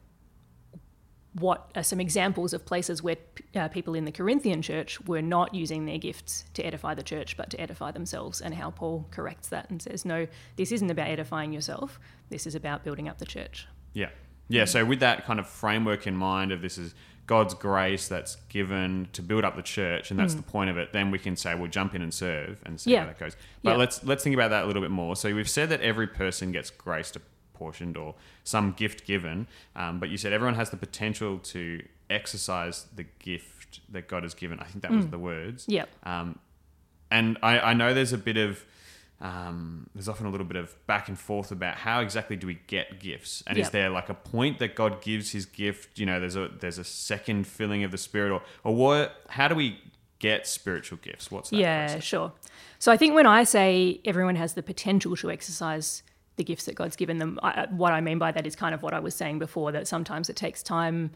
[1.35, 3.17] what are some examples of places where
[3.57, 7.37] uh, people in the Corinthian church were not using their gifts to edify the church,
[7.37, 11.09] but to edify themselves, and how Paul corrects that and says, no, this isn't about
[11.09, 11.99] edifying yourself,
[12.31, 13.67] this is about building up the church.
[13.93, 14.11] Yeah.
[14.49, 16.95] Yeah, so with that kind of framework in mind of this is
[17.27, 20.39] God's grace that's given to build up the church, and that's mm.
[20.39, 20.93] the point of it.
[20.93, 23.01] Then we can say we'll jump in and serve and see yeah.
[23.01, 23.37] how that goes.
[23.63, 23.77] But yeah.
[23.77, 25.17] let's let's think about that a little bit more.
[25.17, 27.21] So we've said that every person gets grace to
[27.55, 29.47] portioned or some gift given.
[29.75, 34.35] Um, but you said everyone has the potential to exercise the gift that God has
[34.35, 34.61] given.
[34.61, 34.97] I think that mm.
[34.97, 35.65] was the words.
[35.69, 35.89] Yep.
[36.05, 36.39] Um,
[37.11, 38.65] and I, I, know there's a bit of
[39.21, 42.59] um, there's often a little bit of back and forth about how exactly do we
[42.67, 43.67] get gifts, and yep.
[43.67, 45.99] is there like a point that God gives His gift?
[45.99, 49.23] You know, there's a there's a second filling of the Spirit, or or what?
[49.29, 49.79] How do we
[50.19, 51.31] get spiritual gifts?
[51.31, 51.57] What's that?
[51.57, 52.05] Yeah, process?
[52.05, 52.33] sure.
[52.79, 56.03] So I think when I say everyone has the potential to exercise
[56.37, 57.39] the gifts that God's given them.
[57.43, 59.87] I, what I mean by that is kind of what I was saying before that
[59.87, 61.11] sometimes it takes time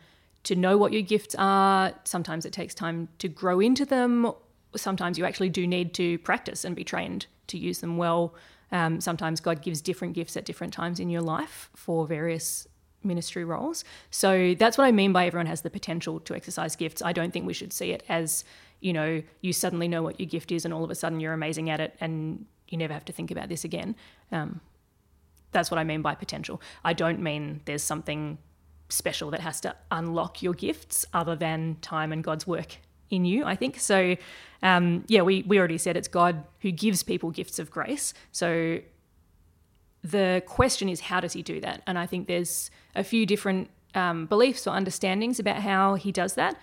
[0.45, 4.33] to know what your gifts are, sometimes it takes time to grow into them,
[4.77, 8.35] sometimes you actually do need to practice and be trained to use them well.
[8.71, 12.69] Um, sometimes God gives different gifts at different times in your life for various
[13.03, 13.85] ministry roles.
[14.11, 17.01] So that's what I mean by everyone has the potential to exercise gifts.
[17.03, 18.45] I don't think we should see it as,
[18.81, 21.33] you know, you suddenly know what your gift is and all of a sudden you're
[21.33, 23.97] amazing at it and you never have to think about this again.
[24.31, 24.61] Um,
[25.53, 26.61] that's what I mean by potential.
[26.85, 28.39] I don't mean there's something
[28.89, 32.77] special that has to unlock your gifts other than time and God's work
[33.11, 33.79] in you, I think.
[33.81, 34.17] So,
[34.63, 38.15] um, yeah, we, we already said it's God who gives people gifts of grace.
[38.33, 38.81] So,
[40.05, 41.83] the question is, how does he do that?
[41.87, 46.35] And I think there's a few different um, beliefs or understandings about how he does
[46.35, 46.57] that.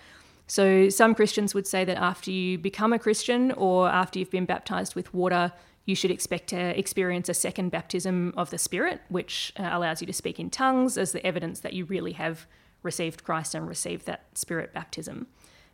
[0.46, 4.46] So, some Christians would say that after you become a Christian or after you've been
[4.46, 5.52] baptized with water,
[5.86, 10.06] you should expect to experience a second baptism of the Spirit, which uh, allows you
[10.06, 12.46] to speak in tongues as the evidence that you really have
[12.82, 15.28] received Christ and received that Spirit baptism.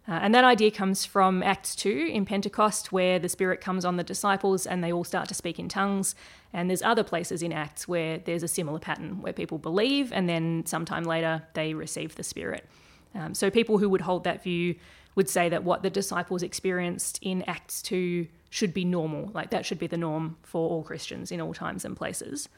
[0.06, 3.96] Uh, and that idea comes from Acts 2 in Pentecost, where the Spirit comes on
[3.96, 6.14] the disciples and they all start to speak in tongues.
[6.52, 10.28] And there's other places in Acts where there's a similar pattern, where people believe and
[10.28, 12.68] then sometime later they receive the Spirit.
[13.14, 14.74] Um, so people who would hold that view
[15.14, 19.30] would say that what the disciples experienced in Acts 2 should be normal.
[19.32, 22.48] Like that should be the norm for all Christians in all times and places.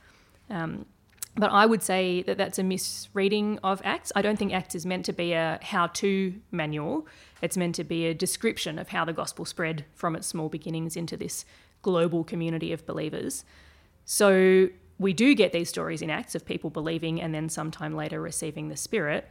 [0.50, 0.86] Um,
[1.36, 4.12] but I would say that that's a misreading of Acts.
[4.14, 7.08] I don't think Acts is meant to be a how to manual.
[7.42, 10.96] It's meant to be a description of how the gospel spread from its small beginnings
[10.96, 11.44] into this
[11.82, 13.44] global community of believers.
[14.04, 18.20] So we do get these stories in Acts of people believing and then sometime later
[18.20, 19.28] receiving the Spirit.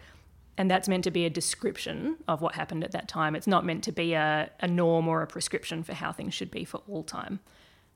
[0.57, 3.35] And that's meant to be a description of what happened at that time.
[3.35, 6.51] It's not meant to be a, a norm or a prescription for how things should
[6.51, 7.39] be for all time.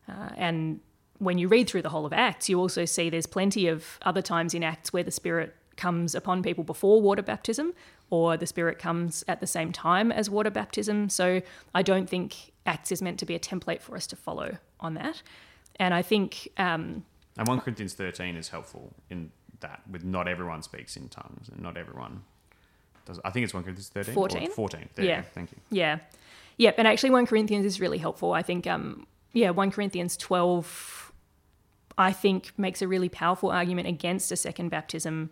[0.09, 0.79] Uh, and
[1.19, 4.21] when you read through the whole of Acts, you also see there's plenty of other
[4.21, 7.73] times in Acts where the Spirit comes upon people before water baptism,
[8.09, 11.09] or the Spirit comes at the same time as water baptism.
[11.09, 11.41] So
[11.75, 14.95] I don't think Acts is meant to be a template for us to follow on
[14.95, 15.21] that.
[15.75, 16.49] And I think.
[16.57, 17.05] Um,
[17.37, 21.61] and 1 Corinthians 13 is helpful in that, with not everyone speaks in tongues and
[21.61, 22.23] not everyone
[23.07, 23.19] does.
[23.25, 24.13] I think it's 1 Corinthians 13?
[24.13, 24.51] 14.
[24.51, 24.89] 14.
[24.95, 25.17] There Yeah.
[25.17, 25.23] you.
[25.33, 25.57] Thank you.
[25.71, 25.99] Yeah.
[26.57, 26.75] Yep.
[26.77, 28.33] And actually, 1 Corinthians is really helpful.
[28.33, 31.11] I think, um, yeah, 1 Corinthians 12,
[31.97, 35.29] I think, makes a really powerful argument against a second baptism,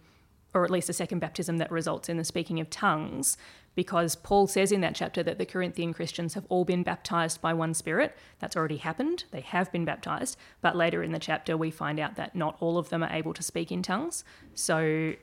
[0.54, 3.38] or at least a second baptism that results in the speaking of tongues,
[3.76, 7.54] because Paul says in that chapter that the Corinthian Christians have all been baptized by
[7.54, 8.16] one spirit.
[8.40, 9.26] That's already happened.
[9.32, 10.38] They have been baptized.
[10.62, 13.34] But later in the chapter, we find out that not all of them are able
[13.34, 14.24] to speak in tongues.
[14.54, 15.14] So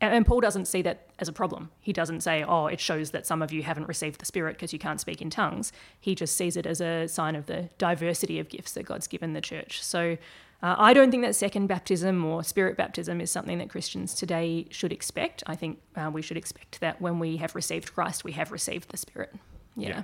[0.00, 1.70] and, Paul doesn't see that as a problem.
[1.80, 4.72] He doesn't say, oh, it shows that some of you haven't received the Spirit because
[4.72, 5.72] you can't speak in tongues.
[6.00, 9.34] He just sees it as a sign of the diversity of gifts that God's given
[9.34, 9.82] the church.
[9.82, 10.16] So
[10.62, 14.66] uh, I don't think that second baptism or spirit baptism is something that Christians today
[14.70, 15.42] should expect.
[15.46, 18.90] I think uh, we should expect that when we have received Christ, we have received
[18.90, 19.34] the Spirit.
[19.76, 19.88] Yeah.
[19.88, 20.02] Yeah.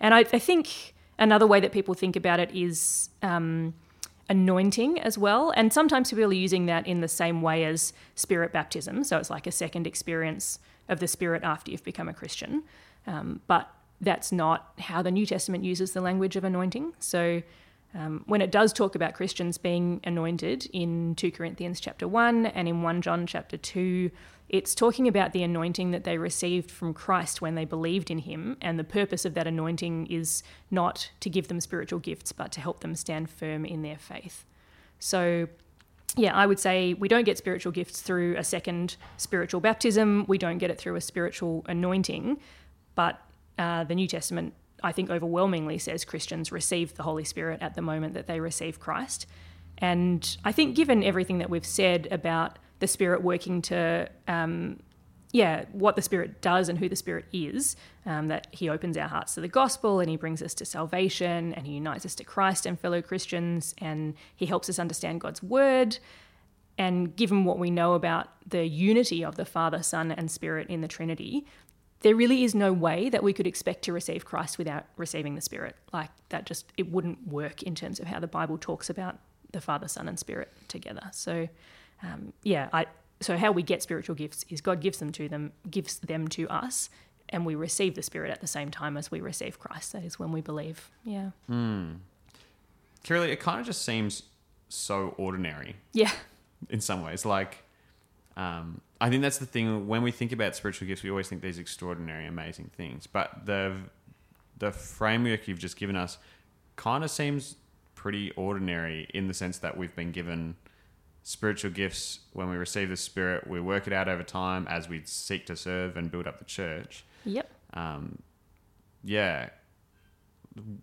[0.00, 3.10] And I, I think another way that people think about it is.
[3.22, 3.74] Um,
[4.28, 5.52] anointing as well.
[5.56, 9.04] And sometimes people are using that in the same way as spirit baptism.
[9.04, 10.58] So it's like a second experience
[10.88, 12.62] of the spirit after you've become a Christian.
[13.06, 16.94] Um, but that's not how the New Testament uses the language of anointing.
[16.98, 17.42] So
[17.94, 22.68] um, when it does talk about Christians being anointed in 2 Corinthians chapter 1 and
[22.68, 24.10] in 1 John chapter 2,
[24.48, 28.56] it's talking about the anointing that they received from Christ when they believed in him.
[28.60, 32.60] And the purpose of that anointing is not to give them spiritual gifts, but to
[32.60, 34.44] help them stand firm in their faith.
[34.98, 35.48] So,
[36.16, 40.38] yeah, I would say we don't get spiritual gifts through a second spiritual baptism, we
[40.38, 42.38] don't get it through a spiritual anointing,
[42.94, 43.20] but
[43.58, 47.82] uh, the New Testament, I think, overwhelmingly says Christians receive the Holy Spirit at the
[47.82, 49.26] moment that they receive Christ.
[49.78, 54.78] And I think, given everything that we've said about the Spirit working to, um,
[55.32, 59.08] yeah, what the Spirit does and who the Spirit is, um, that He opens our
[59.08, 62.24] hearts to the gospel and He brings us to salvation and He unites us to
[62.24, 65.96] Christ and fellow Christians and He helps us understand God's Word.
[66.76, 70.82] And given what we know about the unity of the Father, Son, and Spirit in
[70.82, 71.46] the Trinity,
[72.00, 75.40] there really is no way that we could expect to receive Christ without receiving the
[75.40, 75.74] Spirit.
[75.90, 79.16] Like that just it wouldn't work in terms of how the Bible talks about
[79.52, 81.08] the Father, Son, and Spirit together.
[81.12, 81.48] So
[82.04, 82.86] um, yeah, I
[83.20, 86.48] so how we get spiritual gifts is God gives them to them, gives them to
[86.48, 86.90] us,
[87.30, 89.92] and we receive the Spirit at the same time as we receive Christ.
[89.92, 90.90] That is when we believe.
[91.04, 91.30] Yeah.
[91.48, 94.24] Kirrily, it kind of just seems
[94.68, 96.10] so ordinary Yeah.
[96.68, 97.24] in some ways.
[97.24, 97.62] Like,
[98.36, 99.86] um, I think that's the thing.
[99.86, 103.06] When we think about spiritual gifts, we always think these extraordinary, amazing things.
[103.06, 103.76] But the
[104.56, 106.16] the framework you've just given us
[106.76, 107.56] kind of seems
[107.96, 110.54] pretty ordinary in the sense that we've been given
[111.24, 113.48] spiritual gifts when we receive the Spirit.
[113.48, 116.44] We work it out over time as we seek to serve and build up the
[116.44, 117.04] church.
[117.24, 117.50] Yep.
[117.72, 118.18] Um,
[119.02, 119.48] yeah.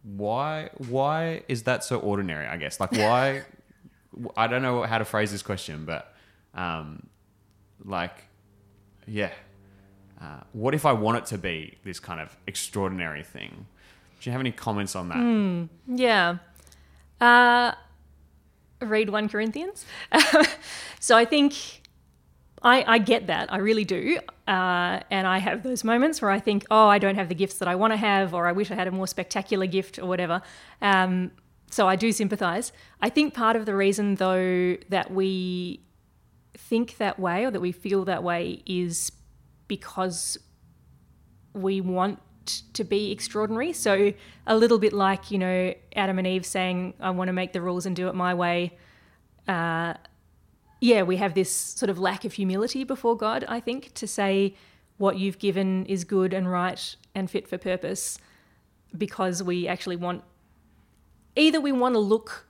[0.03, 0.71] Why?
[0.89, 2.47] Why is that so ordinary?
[2.47, 2.79] I guess.
[2.79, 3.43] Like, why?
[4.35, 6.13] I don't know how to phrase this question, but
[6.53, 7.07] um,
[7.85, 8.25] like,
[9.07, 9.31] yeah.
[10.19, 13.65] Uh, what if I want it to be this kind of extraordinary thing?
[14.19, 15.97] Do you have any comments on that?
[15.97, 16.37] Yeah.
[17.19, 17.73] Uh,
[18.81, 19.85] read 1 Corinthians.
[20.99, 21.81] so I think
[22.61, 23.51] I, I get that.
[23.51, 24.19] I really do.
[24.47, 27.55] Uh, and I have those moments where I think, oh, I don't have the gifts
[27.59, 30.05] that I want to have, or I wish I had a more spectacular gift, or
[30.05, 30.41] whatever.
[30.81, 31.31] Um,
[31.69, 32.71] so I do sympathize.
[33.01, 35.81] I think part of the reason, though, that we
[36.57, 39.11] think that way or that we feel that way is
[39.67, 40.37] because
[41.53, 42.19] we want
[42.73, 43.73] to be extraordinary.
[43.73, 44.13] So
[44.47, 47.61] a little bit like you know Adam and Eve saying, "I want to make the
[47.61, 48.77] rules and do it my way."
[49.47, 49.95] Uh,
[50.79, 53.45] yeah, we have this sort of lack of humility before God.
[53.47, 54.55] I think to say
[54.97, 58.17] what you've given is good and right and fit for purpose,
[58.97, 60.23] because we actually want
[61.35, 62.47] either we want to look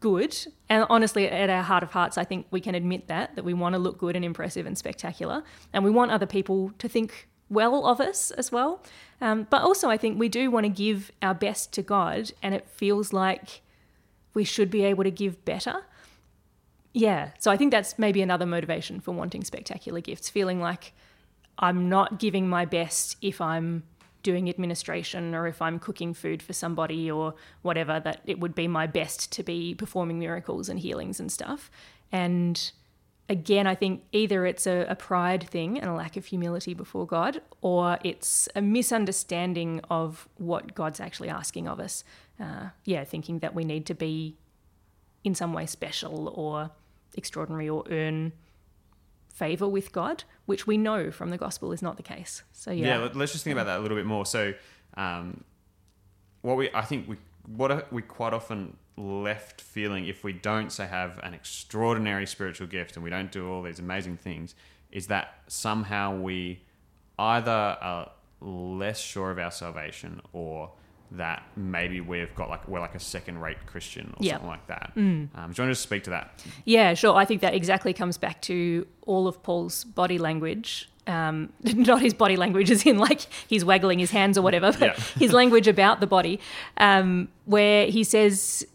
[0.00, 0.36] good
[0.68, 3.54] and honestly at our heart of hearts i think we can admit that that we
[3.54, 7.26] want to look good and impressive and spectacular and we want other people to think
[7.48, 8.82] well of us as well
[9.20, 12.54] um, but also i think we do want to give our best to god and
[12.54, 13.62] it feels like
[14.32, 15.82] we should be able to give better
[16.92, 20.92] yeah so i think that's maybe another motivation for wanting spectacular gifts feeling like
[21.58, 23.82] i'm not giving my best if i'm
[24.24, 28.66] doing administration or if I'm cooking food for somebody or whatever, that it would be
[28.66, 31.70] my best to be performing miracles and healings and stuff.
[32.10, 32.72] And
[33.28, 37.06] again, I think either it's a, a pride thing and a lack of humility before
[37.06, 42.04] God, or it's a misunderstanding of what God's actually asking of us.
[42.40, 44.36] Uh, yeah, thinking that we need to be
[45.22, 46.70] in some way special or
[47.16, 48.32] extraordinary or earn
[49.32, 52.42] favor with God, which we know from the gospel is not the case.
[52.52, 54.26] So yeah, Yeah, let- let's just think about that a little bit more.
[54.26, 54.54] So,
[54.96, 55.44] um,
[56.42, 60.86] what we I think we what we quite often left feeling if we don't say
[60.86, 64.54] have an extraordinary spiritual gift and we don't do all these amazing things
[64.92, 66.62] is that somehow we
[67.18, 70.70] either are less sure of our salvation or
[71.10, 74.32] that maybe we've got like we're like a second rate Christian or Yeah.
[74.34, 74.92] something like that.
[74.96, 76.44] Um, do you want to just speak to that?
[76.64, 77.14] Yeah, sure.
[77.16, 80.88] I think that exactly comes back to all of Paul's body language.
[81.06, 84.96] Um, not his body language, as in like he's waggling his hands or whatever, but
[84.98, 85.04] Yeah.
[85.18, 86.40] his language about the body,
[86.78, 88.66] um, where he says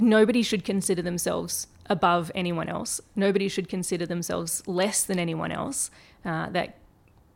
[0.00, 3.00] nobody should consider themselves above anyone else.
[3.16, 5.90] Nobody should consider themselves less than anyone else.
[6.24, 6.76] Uh, that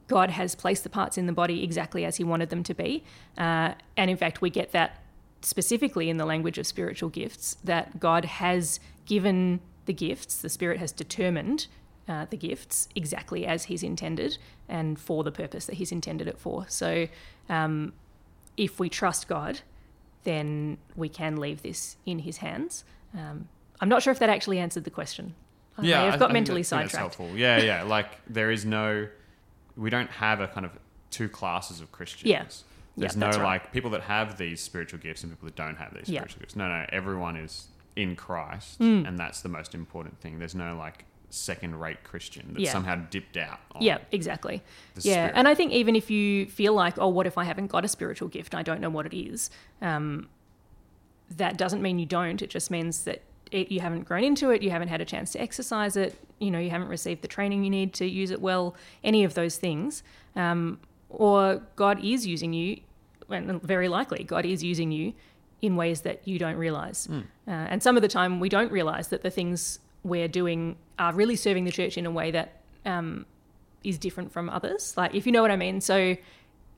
[0.07, 3.05] God has placed the parts in the body exactly as He wanted them to be.
[3.38, 5.03] Uh, and in fact, we get that
[5.40, 10.79] specifically in the language of spiritual gifts that God has given the gifts, the Spirit
[10.79, 11.66] has determined
[12.09, 16.38] uh, the gifts exactly as He's intended and for the purpose that He's intended it
[16.38, 16.66] for.
[16.68, 17.09] So
[17.48, 17.92] um,
[18.57, 19.61] if we trust God,
[20.25, 22.85] then we can leave this in His hands.
[23.17, 23.49] Um,
[23.81, 25.35] I'm not sure if that actually answered the question.
[25.81, 27.21] Yeah, I've got I mentally that- I sidetracked.
[27.35, 27.83] Yeah, yeah.
[27.83, 29.09] Like there is no,
[29.77, 30.73] we don't have a kind of
[31.11, 32.31] two classes of Christians.
[32.31, 32.45] Yeah.
[32.97, 33.43] There's Yeah, no right.
[33.63, 36.21] like people that have these spiritual gifts and people that don't have these Yeah.
[36.21, 36.55] spiritual gifts.
[36.57, 36.87] No, no.
[36.91, 39.07] Everyone is in Christ, Mm.
[39.09, 40.39] and that's the most important thing.
[40.39, 42.73] There's no like second-rate Christian that Yeah.
[42.73, 43.61] somehow dipped out.
[43.73, 44.62] On Yeah, exactly.
[44.97, 45.33] yeah, spirit.
[45.35, 47.88] and I think even if you feel like, oh, what if I haven't got a
[47.88, 48.55] spiritual gift?
[48.55, 49.51] I don't know what it is.
[49.83, 50.29] Um,
[51.37, 52.40] that doesn't mean you don't.
[52.42, 54.62] It just means that it, you haven't grown into it.
[54.62, 56.14] You haven't had a chance to exercise it.
[56.38, 58.75] You know, you haven't received the training you need to use it well.
[59.03, 60.03] Any of those things,
[60.37, 62.81] um, or God is using you,
[63.31, 65.14] and very likely God is using you
[65.62, 67.09] in ways that you don't realize.
[67.11, 67.20] Uh,
[67.51, 71.37] and some of the time, we don't realize that the things we're doing are really
[71.37, 73.27] serving the church in a way that um,
[73.83, 74.97] is different from others.
[74.97, 75.81] Like, if you know what I mean.
[75.81, 76.17] So,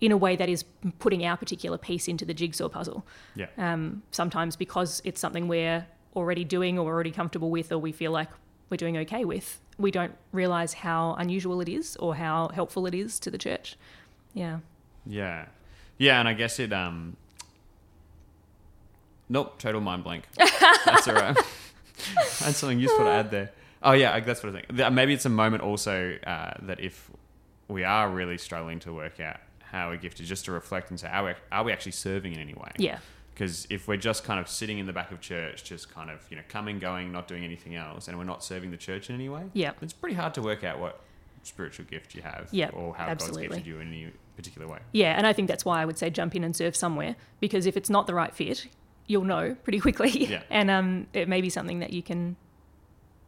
[0.01, 0.65] in a way that is
[0.99, 3.07] putting our particular piece into the jigsaw puzzle.
[3.35, 3.47] Yeah.
[3.57, 8.11] Um, sometimes because it's something we're already doing or already comfortable with, or we feel
[8.11, 8.29] like
[8.69, 12.95] we're doing okay with, we don't realize how unusual it is or how helpful it
[12.95, 13.77] is to the church.
[14.35, 14.59] Yeah.
[15.07, 15.47] Yeah.
[15.99, 17.17] Yeah, and I guess it um
[19.29, 20.25] Nope, total mind blank.
[20.85, 21.37] That's all right.
[22.17, 23.53] I had something useful to add there.
[23.83, 24.93] Oh yeah, that's what I think.
[24.93, 27.11] Maybe it's a moment also uh, that if
[27.69, 31.09] we are really struggling to work out how we're gifted, just to reflect and say,
[31.09, 32.71] are we, are we actually serving in any way?
[32.79, 32.99] Yeah.
[33.35, 36.21] Because if we're just kind of sitting in the back of church, just kind of
[36.31, 39.15] you know coming, going, not doing anything else, and we're not serving the church in
[39.15, 39.73] any way, Yeah.
[39.83, 41.01] it's pretty hard to work out what
[41.43, 43.49] spiritual gift you have, Yeah, or how absolutely.
[43.49, 44.79] God's gifted you in any particular way.
[44.93, 45.13] Yeah.
[45.17, 47.77] And I think that's why I would say jump in and serve somewhere because if
[47.77, 48.67] it's not the right fit,
[49.07, 50.27] you'll know pretty quickly.
[50.27, 50.43] Yeah.
[50.51, 52.37] and um, it may be something that you can,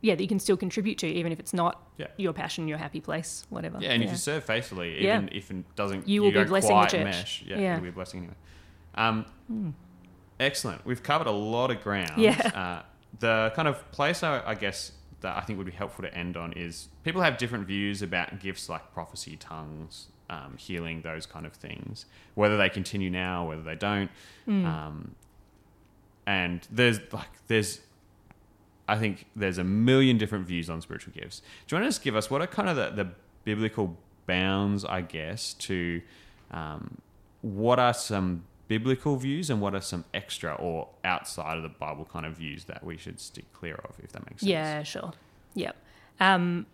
[0.01, 2.07] yeah, that you can still contribute to, even if it's not Yeah.
[2.17, 3.79] your passion, your happy place, whatever.
[3.81, 6.87] Yeah, and if you serve faithfully, even if it doesn't, You will be blessing the
[6.87, 7.05] church.
[7.05, 8.35] Mesh, yeah, it'll be a blessing anyway.
[8.95, 9.75] Um,
[10.41, 10.85] Excellent.
[10.87, 12.13] We've covered a lot of ground.
[12.21, 12.51] Yeah.
[12.55, 12.83] Uh,
[13.19, 16.37] the kind of place I, I guess that I think would be helpful to end
[16.37, 21.45] on is people have different views about gifts like prophecy, tongues, um, healing, those kind
[21.47, 22.07] of things.
[22.35, 24.11] Whether they continue now, whether they don't.
[24.45, 24.65] Hmm.
[24.65, 25.15] Um,
[26.29, 27.81] and there's like there's
[28.87, 31.41] I think there's a million different views on spiritual gifts.
[31.67, 33.11] Do you want to just give us what are kind of the, the
[33.45, 36.01] biblical bounds, I guess, to
[36.51, 36.99] um,
[37.41, 42.07] what are some biblical views and what are some extra or outside of the Bible
[42.11, 44.51] kind of views that we should stick clear of, if that makes sense?
[44.51, 45.13] Yeah, sure.
[45.55, 45.77] Yep.
[46.21, 46.67] Um,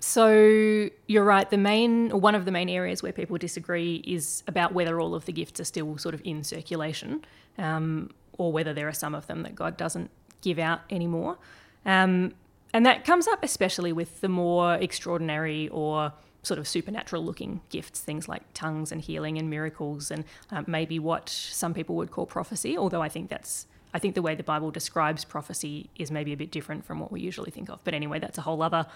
[0.00, 1.48] so you're right.
[1.50, 5.26] The main, one of the main areas where people disagree is about whether all of
[5.26, 7.24] the gifts are still sort of in circulation,
[7.58, 11.36] um, or whether there are some of them that God doesn't give out anymore.
[11.84, 12.32] Um,
[12.72, 18.00] and that comes up especially with the more extraordinary or sort of supernatural looking gifts,
[18.00, 22.24] things like tongues and healing and miracles, and uh, maybe what some people would call
[22.24, 22.78] prophecy.
[22.78, 26.36] Although I think that's I think the way the Bible describes prophecy is maybe a
[26.36, 27.84] bit different from what we usually think of.
[27.84, 28.86] But anyway, that's a whole other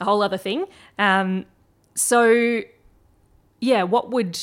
[0.00, 0.66] a whole other thing.
[0.98, 1.46] Um,
[1.94, 2.60] so
[3.60, 4.38] yeah, what would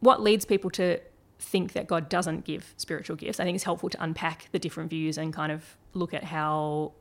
[0.00, 1.00] what leads people to
[1.40, 3.40] think that God doesn't give spiritual gifts?
[3.40, 6.92] I think it's helpful to unpack the different views and kind of look at how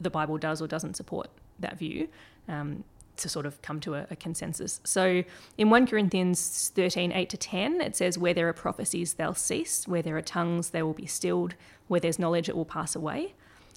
[0.00, 1.28] the Bible does or doesn't support
[1.60, 2.08] that view.
[2.48, 2.84] Um,
[3.16, 4.78] to sort of come to a, a consensus.
[4.84, 5.24] So
[5.56, 9.88] in 1 Corinthians 13, 8 to 10, it says, Where there are prophecies, they'll cease.
[9.88, 11.54] Where there are tongues, they will be stilled.
[11.88, 13.34] Where there's knowledge, it will pass away.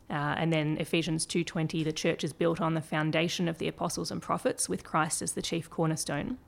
[0.09, 4.09] Uh, and then Ephesians 2:20, the church is built on the foundation of the apostles
[4.09, 6.39] and prophets, with Christ as the chief cornerstone.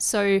[0.00, 0.40] So,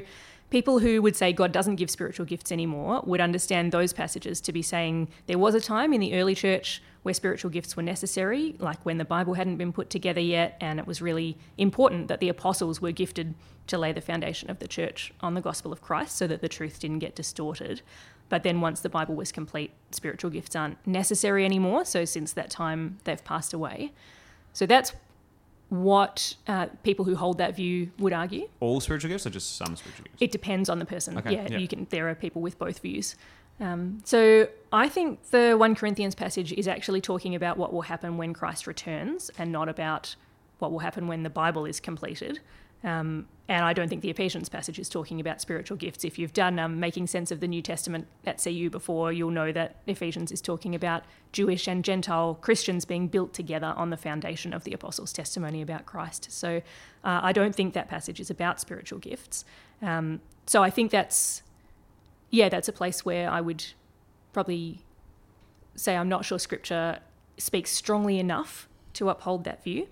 [0.50, 4.52] people who would say God doesn't give spiritual gifts anymore would understand those passages to
[4.52, 8.56] be saying there was a time in the early church where spiritual gifts were necessary,
[8.58, 12.20] like when the Bible hadn't been put together yet, and it was really important that
[12.20, 13.34] the apostles were gifted
[13.66, 16.48] to lay the foundation of the church on the gospel of Christ so that the
[16.48, 17.82] truth didn't get distorted.
[18.28, 21.84] But then once the Bible was complete, spiritual gifts aren't necessary anymore.
[21.84, 23.92] So since that time, they've passed away.
[24.52, 24.92] So that's
[25.82, 28.48] what uh, people who hold that view would argue.
[28.60, 30.16] All spiritual gifts or just some spiritual gifts?
[30.20, 31.18] It depends on the person.
[31.18, 31.58] Okay, Yeah, yeah.
[31.58, 31.86] you can.
[31.90, 33.16] There are people with both views.
[33.60, 38.16] Um, so I think the one Corinthians passage is actually talking about what will happen
[38.16, 40.16] when Christ returns, and not about
[40.58, 42.40] what will happen when the Bible is completed.
[42.84, 46.04] Um, and I don't think the Ephesians passage is talking about spiritual gifts.
[46.04, 49.52] If you've done um, making sense of the New Testament at CU before, you'll know
[49.52, 54.54] that Ephesians is talking about Jewish and Gentile Christians being built together on the foundation
[54.54, 56.30] of the apostles' testimony about Christ.
[56.30, 56.62] So
[57.04, 59.44] uh, I don't think that passage is about spiritual gifts.
[59.82, 61.42] Um, so I think that's,
[62.30, 63.64] yeah, that's a place where I would
[64.32, 64.80] probably
[65.74, 67.00] say I'm not sure Scripture
[67.36, 69.86] speaks strongly enough to uphold that view.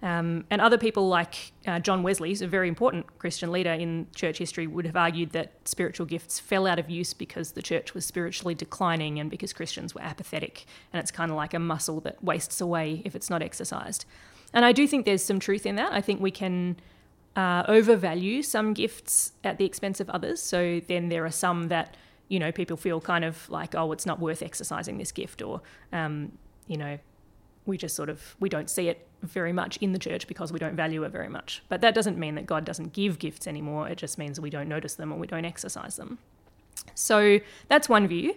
[0.00, 4.06] Um, and other people like uh, John Wesley, who's a very important Christian leader in
[4.14, 7.94] church history, would have argued that spiritual gifts fell out of use because the church
[7.94, 10.66] was spiritually declining and because Christians were apathetic.
[10.92, 14.04] And it's kind of like a muscle that wastes away if it's not exercised.
[14.52, 15.92] And I do think there's some truth in that.
[15.92, 16.76] I think we can
[17.36, 20.40] uh, overvalue some gifts at the expense of others.
[20.40, 21.96] So then there are some that,
[22.28, 25.60] you know, people feel kind of like, oh, it's not worth exercising this gift, or,
[25.92, 26.32] um,
[26.66, 26.98] you know,
[27.68, 30.58] we just sort of we don't see it very much in the church because we
[30.58, 31.62] don't value it very much.
[31.68, 33.88] But that doesn't mean that God doesn't give gifts anymore.
[33.88, 36.18] It just means we don't notice them or we don't exercise them.
[36.94, 38.36] So that's one view.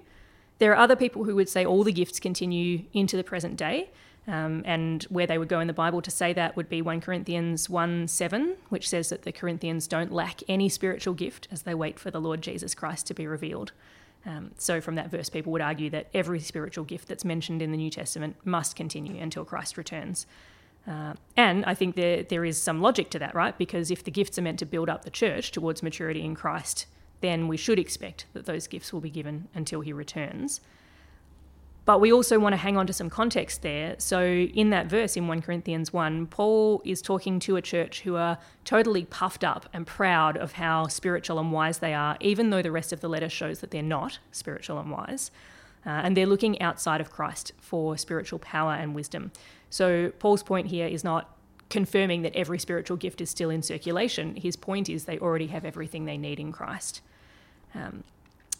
[0.60, 3.90] There are other people who would say all the gifts continue into the present day.
[4.28, 7.02] Um, and where they would go in the Bible to say that would be 1
[7.02, 11.74] Corinthians 1 7, which says that the Corinthians don't lack any spiritual gift as they
[11.74, 13.72] wait for the Lord Jesus Christ to be revealed.
[14.26, 17.72] Um, so, from that verse, people would argue that every spiritual gift that's mentioned in
[17.72, 20.28] the New Testament must continue until Christ returns.
[20.88, 23.58] Uh, and I think there there is some logic to that, right?
[23.58, 26.86] Because if the gifts are meant to build up the church towards maturity in Christ,
[27.22, 30.62] then we should expect that those gifts will be given until he returns.
[31.84, 33.96] But we also want to hang on to some context there.
[33.98, 38.16] So, in that verse in 1 Corinthians 1, Paul is talking to a church who
[38.16, 42.62] are totally puffed up and proud of how spiritual and wise they are, even though
[42.62, 45.32] the rest of the letter shows that they're not spiritual and wise.
[45.84, 49.32] Uh, and they're looking outside of Christ for spiritual power and wisdom.
[49.72, 51.36] So, Paul's point here is not
[51.72, 54.36] confirming that every spiritual gift is still in circulation.
[54.36, 57.02] His point is they already have everything they need in Christ.
[57.74, 58.04] Um,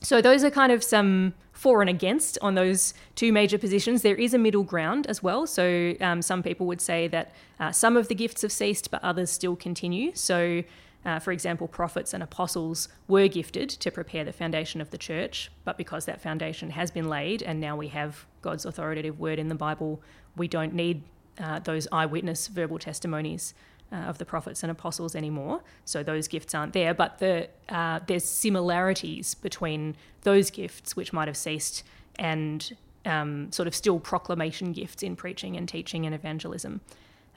[0.02, 4.02] so those are kind of some for and against on those two major positions.
[4.02, 5.46] There is a middle ground as well.
[5.46, 9.04] So um, some people would say that uh, some of the gifts have ceased, but
[9.04, 10.12] others still continue.
[10.16, 10.64] So,
[11.06, 15.52] uh, for example, prophets and apostles were gifted to prepare the foundation of the church,
[15.66, 19.50] but because that foundation has been laid and now we have God's authoritative word in
[19.50, 20.02] the Bible,
[20.36, 21.04] we don't need
[21.40, 23.54] uh, those eyewitness verbal testimonies
[23.92, 25.62] uh, of the prophets and apostles anymore.
[25.86, 31.28] So those gifts aren't there, but the, uh, there's similarities between those gifts, which might
[31.28, 31.84] have ceased,
[32.18, 32.72] and
[33.06, 36.82] um, sort of still proclamation gifts in preaching and teaching and evangelism.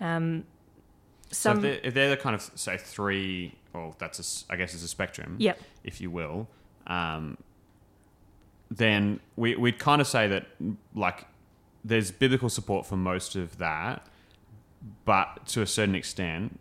[0.01, 0.45] Um,
[1.31, 4.75] So if they're, if they're the kind of say three, well, that's a I guess
[4.75, 5.59] it's a spectrum, Yep.
[5.83, 6.49] if you will.
[6.87, 7.39] Um,
[8.71, 10.47] then we we'd kind of say that
[10.95, 11.27] like
[11.85, 14.07] there's biblical support for most of that,
[15.05, 16.59] but to a certain extent,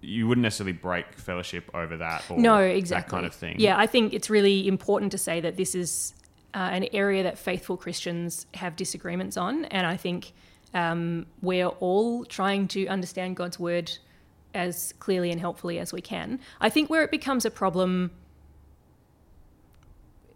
[0.00, 3.02] you wouldn't necessarily break fellowship over that or no, exactly.
[3.02, 3.56] that kind of thing.
[3.58, 6.14] Yeah, I think it's really important to say that this is
[6.54, 10.32] uh, an area that faithful Christians have disagreements on, and I think
[10.74, 13.90] um, we're all trying to understand God's word
[14.54, 16.40] as clearly and helpfully as we can.
[16.60, 18.10] I think where it becomes a problem,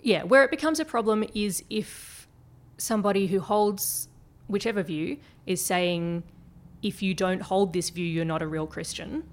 [0.03, 2.29] yeah, where it becomes a problem is if
[2.77, 4.09] somebody who holds
[4.47, 5.17] whichever view
[5.47, 6.23] is saying,
[6.85, 9.25] if you don't hold this view, you're not a real Christian.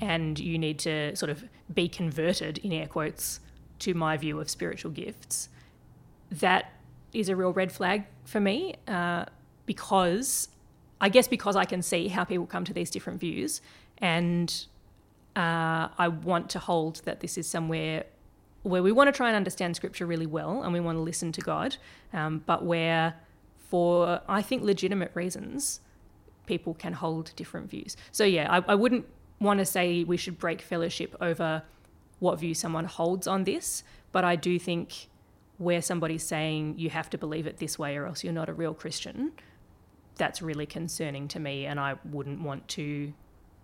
[0.00, 3.40] And you need to sort of be converted in air quotes
[3.80, 5.48] to my view of spiritual gifts.
[6.30, 6.72] That
[7.12, 9.24] is a real red flag for me uh,
[9.64, 10.48] because
[11.00, 13.60] i guess because i can see how people come to these different views.
[13.98, 14.66] And
[15.36, 18.04] uh, i want to hold that this is somewhere
[18.62, 21.32] where we want to try and understand scripture really well and we want to listen
[21.32, 21.76] to god
[22.12, 23.14] um, but where
[23.56, 25.80] for i think legitimate reasons
[26.48, 29.06] people can hold different views so yeah i, I wouldn't
[29.40, 31.62] want to say we should break fellowship over
[32.18, 35.08] what view someone holds on this, but I do think
[35.58, 38.52] where somebody's saying you have to believe it this way or else you're not a
[38.52, 39.32] real Christian,
[40.16, 43.12] that's really concerning to me, and I wouldn't want to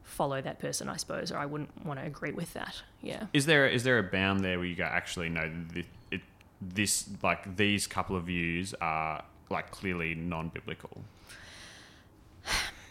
[0.03, 2.83] follow that person, I suppose, or I wouldn't want to agree with that.
[3.03, 3.27] Yeah.
[3.33, 6.21] Is there is there a bound there where you go actually no this, it,
[6.61, 11.03] this like these couple of views are like clearly non-biblical?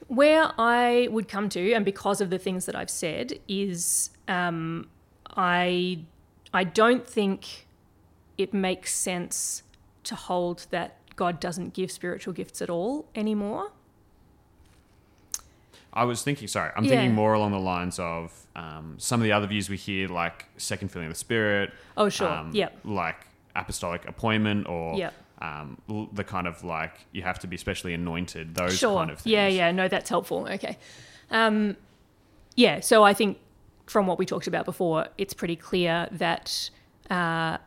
[0.07, 4.89] Where I would come to, and because of the things that I've said, is um,
[5.35, 5.99] I
[6.53, 7.67] I don't think
[8.37, 9.63] it makes sense
[10.03, 13.71] to hold that God doesn't give spiritual gifts at all anymore.
[15.95, 16.91] I was thinking, sorry, I'm Yeah.
[16.91, 20.45] thinking more along the lines of um, some of the other views we hear, like
[20.57, 21.71] second filling of the Spirit.
[21.95, 22.27] Oh, sure.
[22.29, 22.79] um, Yep.
[22.83, 25.13] Like apostolic appointment or Yep.
[25.43, 25.77] Um,
[26.13, 28.97] the kind of like you have to be specially anointed, those sure.
[28.97, 29.31] kind of things.
[29.31, 29.71] Yeah, yeah.
[29.71, 30.47] No, that's helpful.
[30.49, 30.77] Okay.
[31.29, 31.75] Um,
[32.55, 32.79] yeah.
[32.79, 33.37] So I think
[33.85, 36.69] from what we talked about before, it's pretty clear that,
[37.09, 37.57] uh,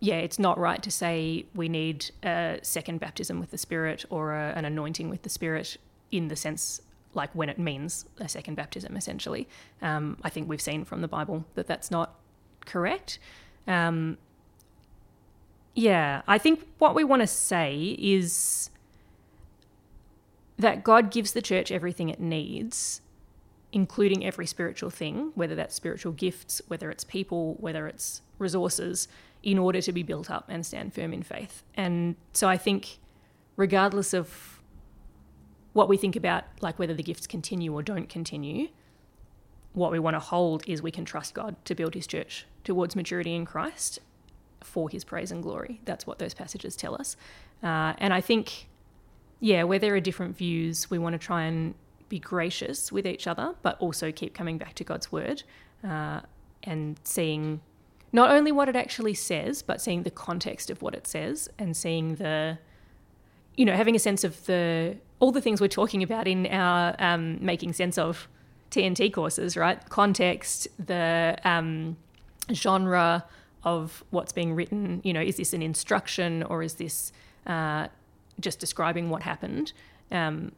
[0.00, 4.34] yeah, it's not right to say we need a second baptism with the Spirit or
[4.34, 5.78] a, an anointing with the Spirit
[6.10, 6.82] in the sense
[7.14, 9.48] like when it means a second baptism, essentially.
[9.80, 12.18] Um, I think we've seen from the Bible that that's not
[12.66, 13.18] correct.
[13.66, 14.18] Um,
[15.74, 18.70] yeah, I think what we want to say is
[20.58, 23.00] that God gives the church everything it needs,
[23.72, 29.08] including every spiritual thing, whether that's spiritual gifts, whether it's people, whether it's resources,
[29.42, 31.62] in order to be built up and stand firm in faith.
[31.74, 32.98] And so I think,
[33.56, 34.60] regardless of
[35.72, 38.68] what we think about, like whether the gifts continue or don't continue,
[39.72, 42.94] what we want to hold is we can trust God to build his church towards
[42.94, 44.00] maturity in Christ
[44.64, 45.80] for his praise and glory.
[45.84, 47.16] That's what those passages tell us.
[47.62, 48.68] Uh, and I think,
[49.40, 51.74] yeah, where there are different views, we want to try and
[52.08, 55.42] be gracious with each other, but also keep coming back to God's word
[55.82, 56.20] uh,
[56.62, 57.60] and seeing
[58.12, 61.76] not only what it actually says, but seeing the context of what it says and
[61.76, 62.58] seeing the,
[63.56, 66.96] you know, having a sense of the all the things we're talking about in our
[66.98, 68.28] um, making sense of
[68.72, 69.88] TNT courses, right?
[69.88, 71.96] Context, the um,
[72.52, 73.24] genre
[73.64, 75.00] of what's being written.
[75.04, 77.12] You know, is this an instruction or is this
[77.46, 77.88] uh,
[78.40, 79.72] just describing what happened?
[80.10, 80.52] Um,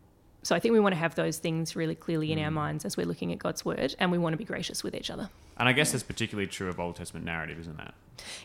[0.45, 2.99] so I think we want to have those things really clearly in our minds as
[2.99, 5.31] we're looking at God's word, and we want to be gracious with each other.
[5.57, 7.95] And I guess that's particularly true of Old Testament narrative, isn't that?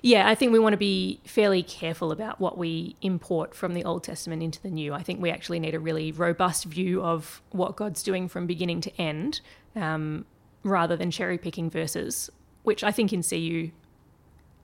[0.01, 3.83] Yeah, I think we want to be fairly careful about what we import from the
[3.83, 4.93] Old Testament into the New.
[4.93, 8.79] I think we actually need a really robust view of what God's doing from beginning
[8.81, 9.41] to end,
[9.75, 10.25] um,
[10.63, 12.29] rather than cherry picking verses,
[12.63, 13.71] which I think in CU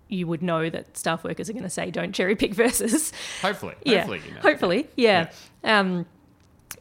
[0.08, 3.12] you would know that staff workers are going to say don't cherry pick verses.
[3.42, 4.42] Hopefully, yeah, hopefully, you know.
[4.42, 5.32] hopefully, yeah.
[5.64, 6.06] Um,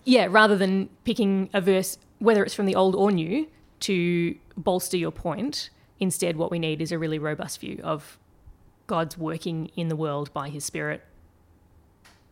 [0.04, 3.46] yeah, rather than picking a verse, whether it's from the old or new,
[3.80, 8.18] to bolster your point, instead, what we need is a really robust view of
[8.86, 11.02] God's working in the world by His Spirit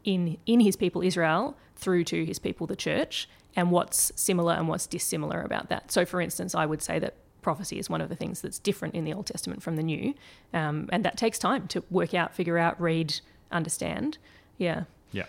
[0.05, 4.69] in in His people Israel through to His people the church, and what's similar and
[4.69, 5.91] what's dissimilar about that.
[5.91, 8.95] So, for instance, I would say that prophecy is one of the things that's different
[8.95, 10.15] in the Old Testament from the New,
[10.55, 13.21] um, and that takes time to work out, figure out, read,
[13.51, 14.19] understand.
[14.59, 14.85] Yeah.
[15.13, 15.25] Yeah.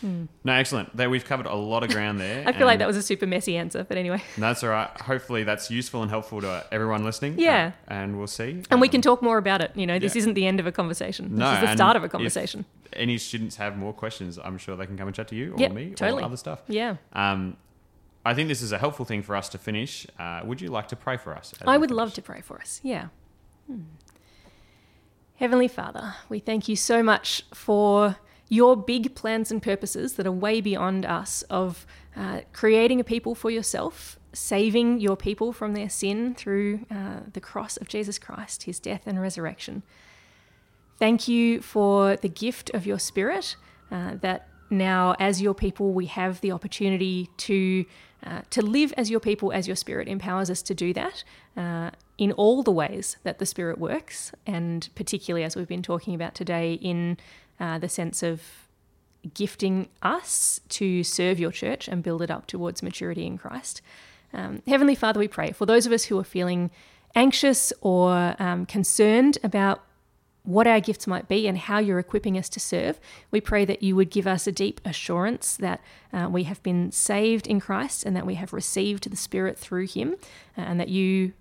[0.00, 0.96] No, excellent.
[0.96, 2.44] There, we've covered a lot of ground there.
[2.46, 4.22] I feel like that was a super messy answer, but anyway.
[4.36, 4.88] That's all right.
[5.00, 7.34] Hopefully, that's useful and helpful to everyone listening.
[7.36, 7.72] Yeah.
[7.90, 8.62] Uh, and we'll see.
[8.70, 9.72] And we Um, can talk more about it.
[9.74, 10.20] You know, this yeah.
[10.20, 11.30] isn't the end of a conversation.
[11.30, 12.64] This No, is the start of a if conversation.
[12.92, 15.58] Any students have more questions, I'm sure they can come and chat to you or
[15.58, 16.22] Yep, me totally.
[16.22, 16.60] or other stuff.
[16.68, 16.96] Yeah.
[17.12, 17.56] Um,
[18.28, 20.06] I think this is a helpful thing for us to finish.
[20.18, 21.54] Uh, would you like to pray for us?
[21.66, 21.96] I would finish?
[21.96, 22.78] love to pray for us.
[22.82, 23.06] Yeah.
[23.66, 23.80] Hmm.
[25.36, 28.16] Heavenly Father, we thank you so much for
[28.50, 33.34] your big plans and purposes that are way beyond us of uh, creating a people
[33.34, 38.64] for yourself, saving your people from their sin through uh, the cross of Jesus Christ,
[38.64, 39.82] his death and resurrection.
[40.98, 43.56] Thank you for the gift of your Spirit
[43.90, 47.86] uh, that now, as your people, we have the opportunity to
[48.24, 51.24] uh, to live as your people, as your Spirit empowers us to do that
[51.56, 56.14] uh, in all the ways that the Spirit works, and particularly as we've been talking
[56.14, 57.16] about today, in
[57.60, 58.42] uh, the sense of
[59.34, 63.82] gifting us to serve your church and build it up towards maturity in Christ.
[64.32, 66.70] Um, Heavenly Father, we pray for those of us who are feeling
[67.14, 69.82] anxious or um, concerned about
[70.44, 72.98] what our gifts might be and how you're equipping us to serve.
[73.30, 75.80] We pray that you would give us a deep assurance that
[76.12, 79.86] uh, we have been saved in Christ and that we have received the Spirit through
[79.86, 80.16] Him,
[80.56, 81.34] uh, and that you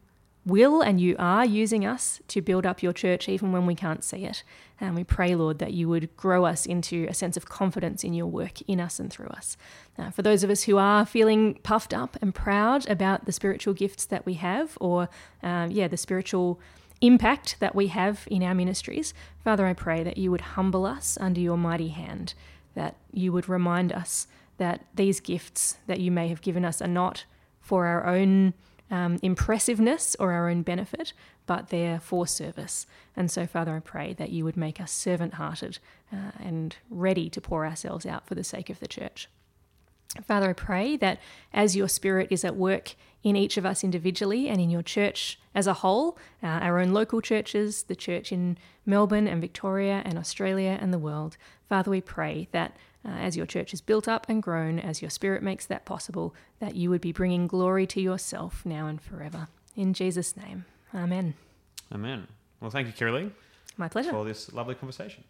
[0.47, 4.03] will and you are using us to build up your church even when we can't
[4.03, 4.43] see it.
[4.79, 8.13] And we pray, Lord, that you would grow us into a sense of confidence in
[8.13, 9.57] your work in us and through us.
[9.97, 13.73] Uh, for those of us who are feeling puffed up and proud about the spiritual
[13.73, 15.09] gifts that we have, or
[15.43, 16.59] um, yeah, the spiritual
[17.01, 21.17] impact that we have in our ministries, Father, I pray that you would humble us
[21.19, 22.33] under your mighty hand,
[22.75, 24.27] that you would remind us
[24.57, 27.25] that these gifts that you may have given us are not
[27.59, 28.53] for our own
[28.89, 31.13] um, impressiveness or our own benefit,
[31.45, 32.85] but they're for service.
[33.15, 35.79] And so, Father, I pray that you would make us servant hearted
[36.11, 39.29] uh, and ready to pour ourselves out for the sake of the church.
[40.24, 41.20] Father, I pray that
[41.53, 45.39] as your Spirit is at work in each of us individually and in your church
[45.53, 50.18] as a whole, uh, our own local churches, the church in Melbourne and Victoria and
[50.18, 51.38] Australia and the world,
[51.68, 55.10] Father, we pray that uh, as your church is built up and grown, as your
[55.12, 59.47] Spirit makes that possible, that you would be bringing glory to yourself now and forever.
[59.76, 61.34] In Jesus' name, Amen.
[61.93, 62.28] Amen.
[62.60, 63.32] Well, thank you, Kirrily,
[63.78, 64.12] My pleasure.
[64.12, 65.24] for this lovely conversation.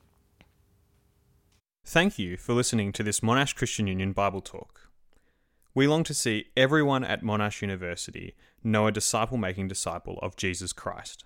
[1.90, 4.90] Thank you for listening to this Monash Christian Union Bible Talk.
[5.74, 10.74] We long to see everyone at Monash University know a disciple making disciple of Jesus
[10.74, 11.24] Christ.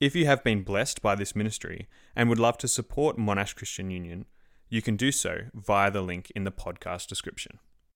[0.00, 1.86] If you have been blessed by this ministry
[2.16, 4.26] and would love to support Monash Christian Union,
[4.68, 7.60] you can do so via the link in the podcast description.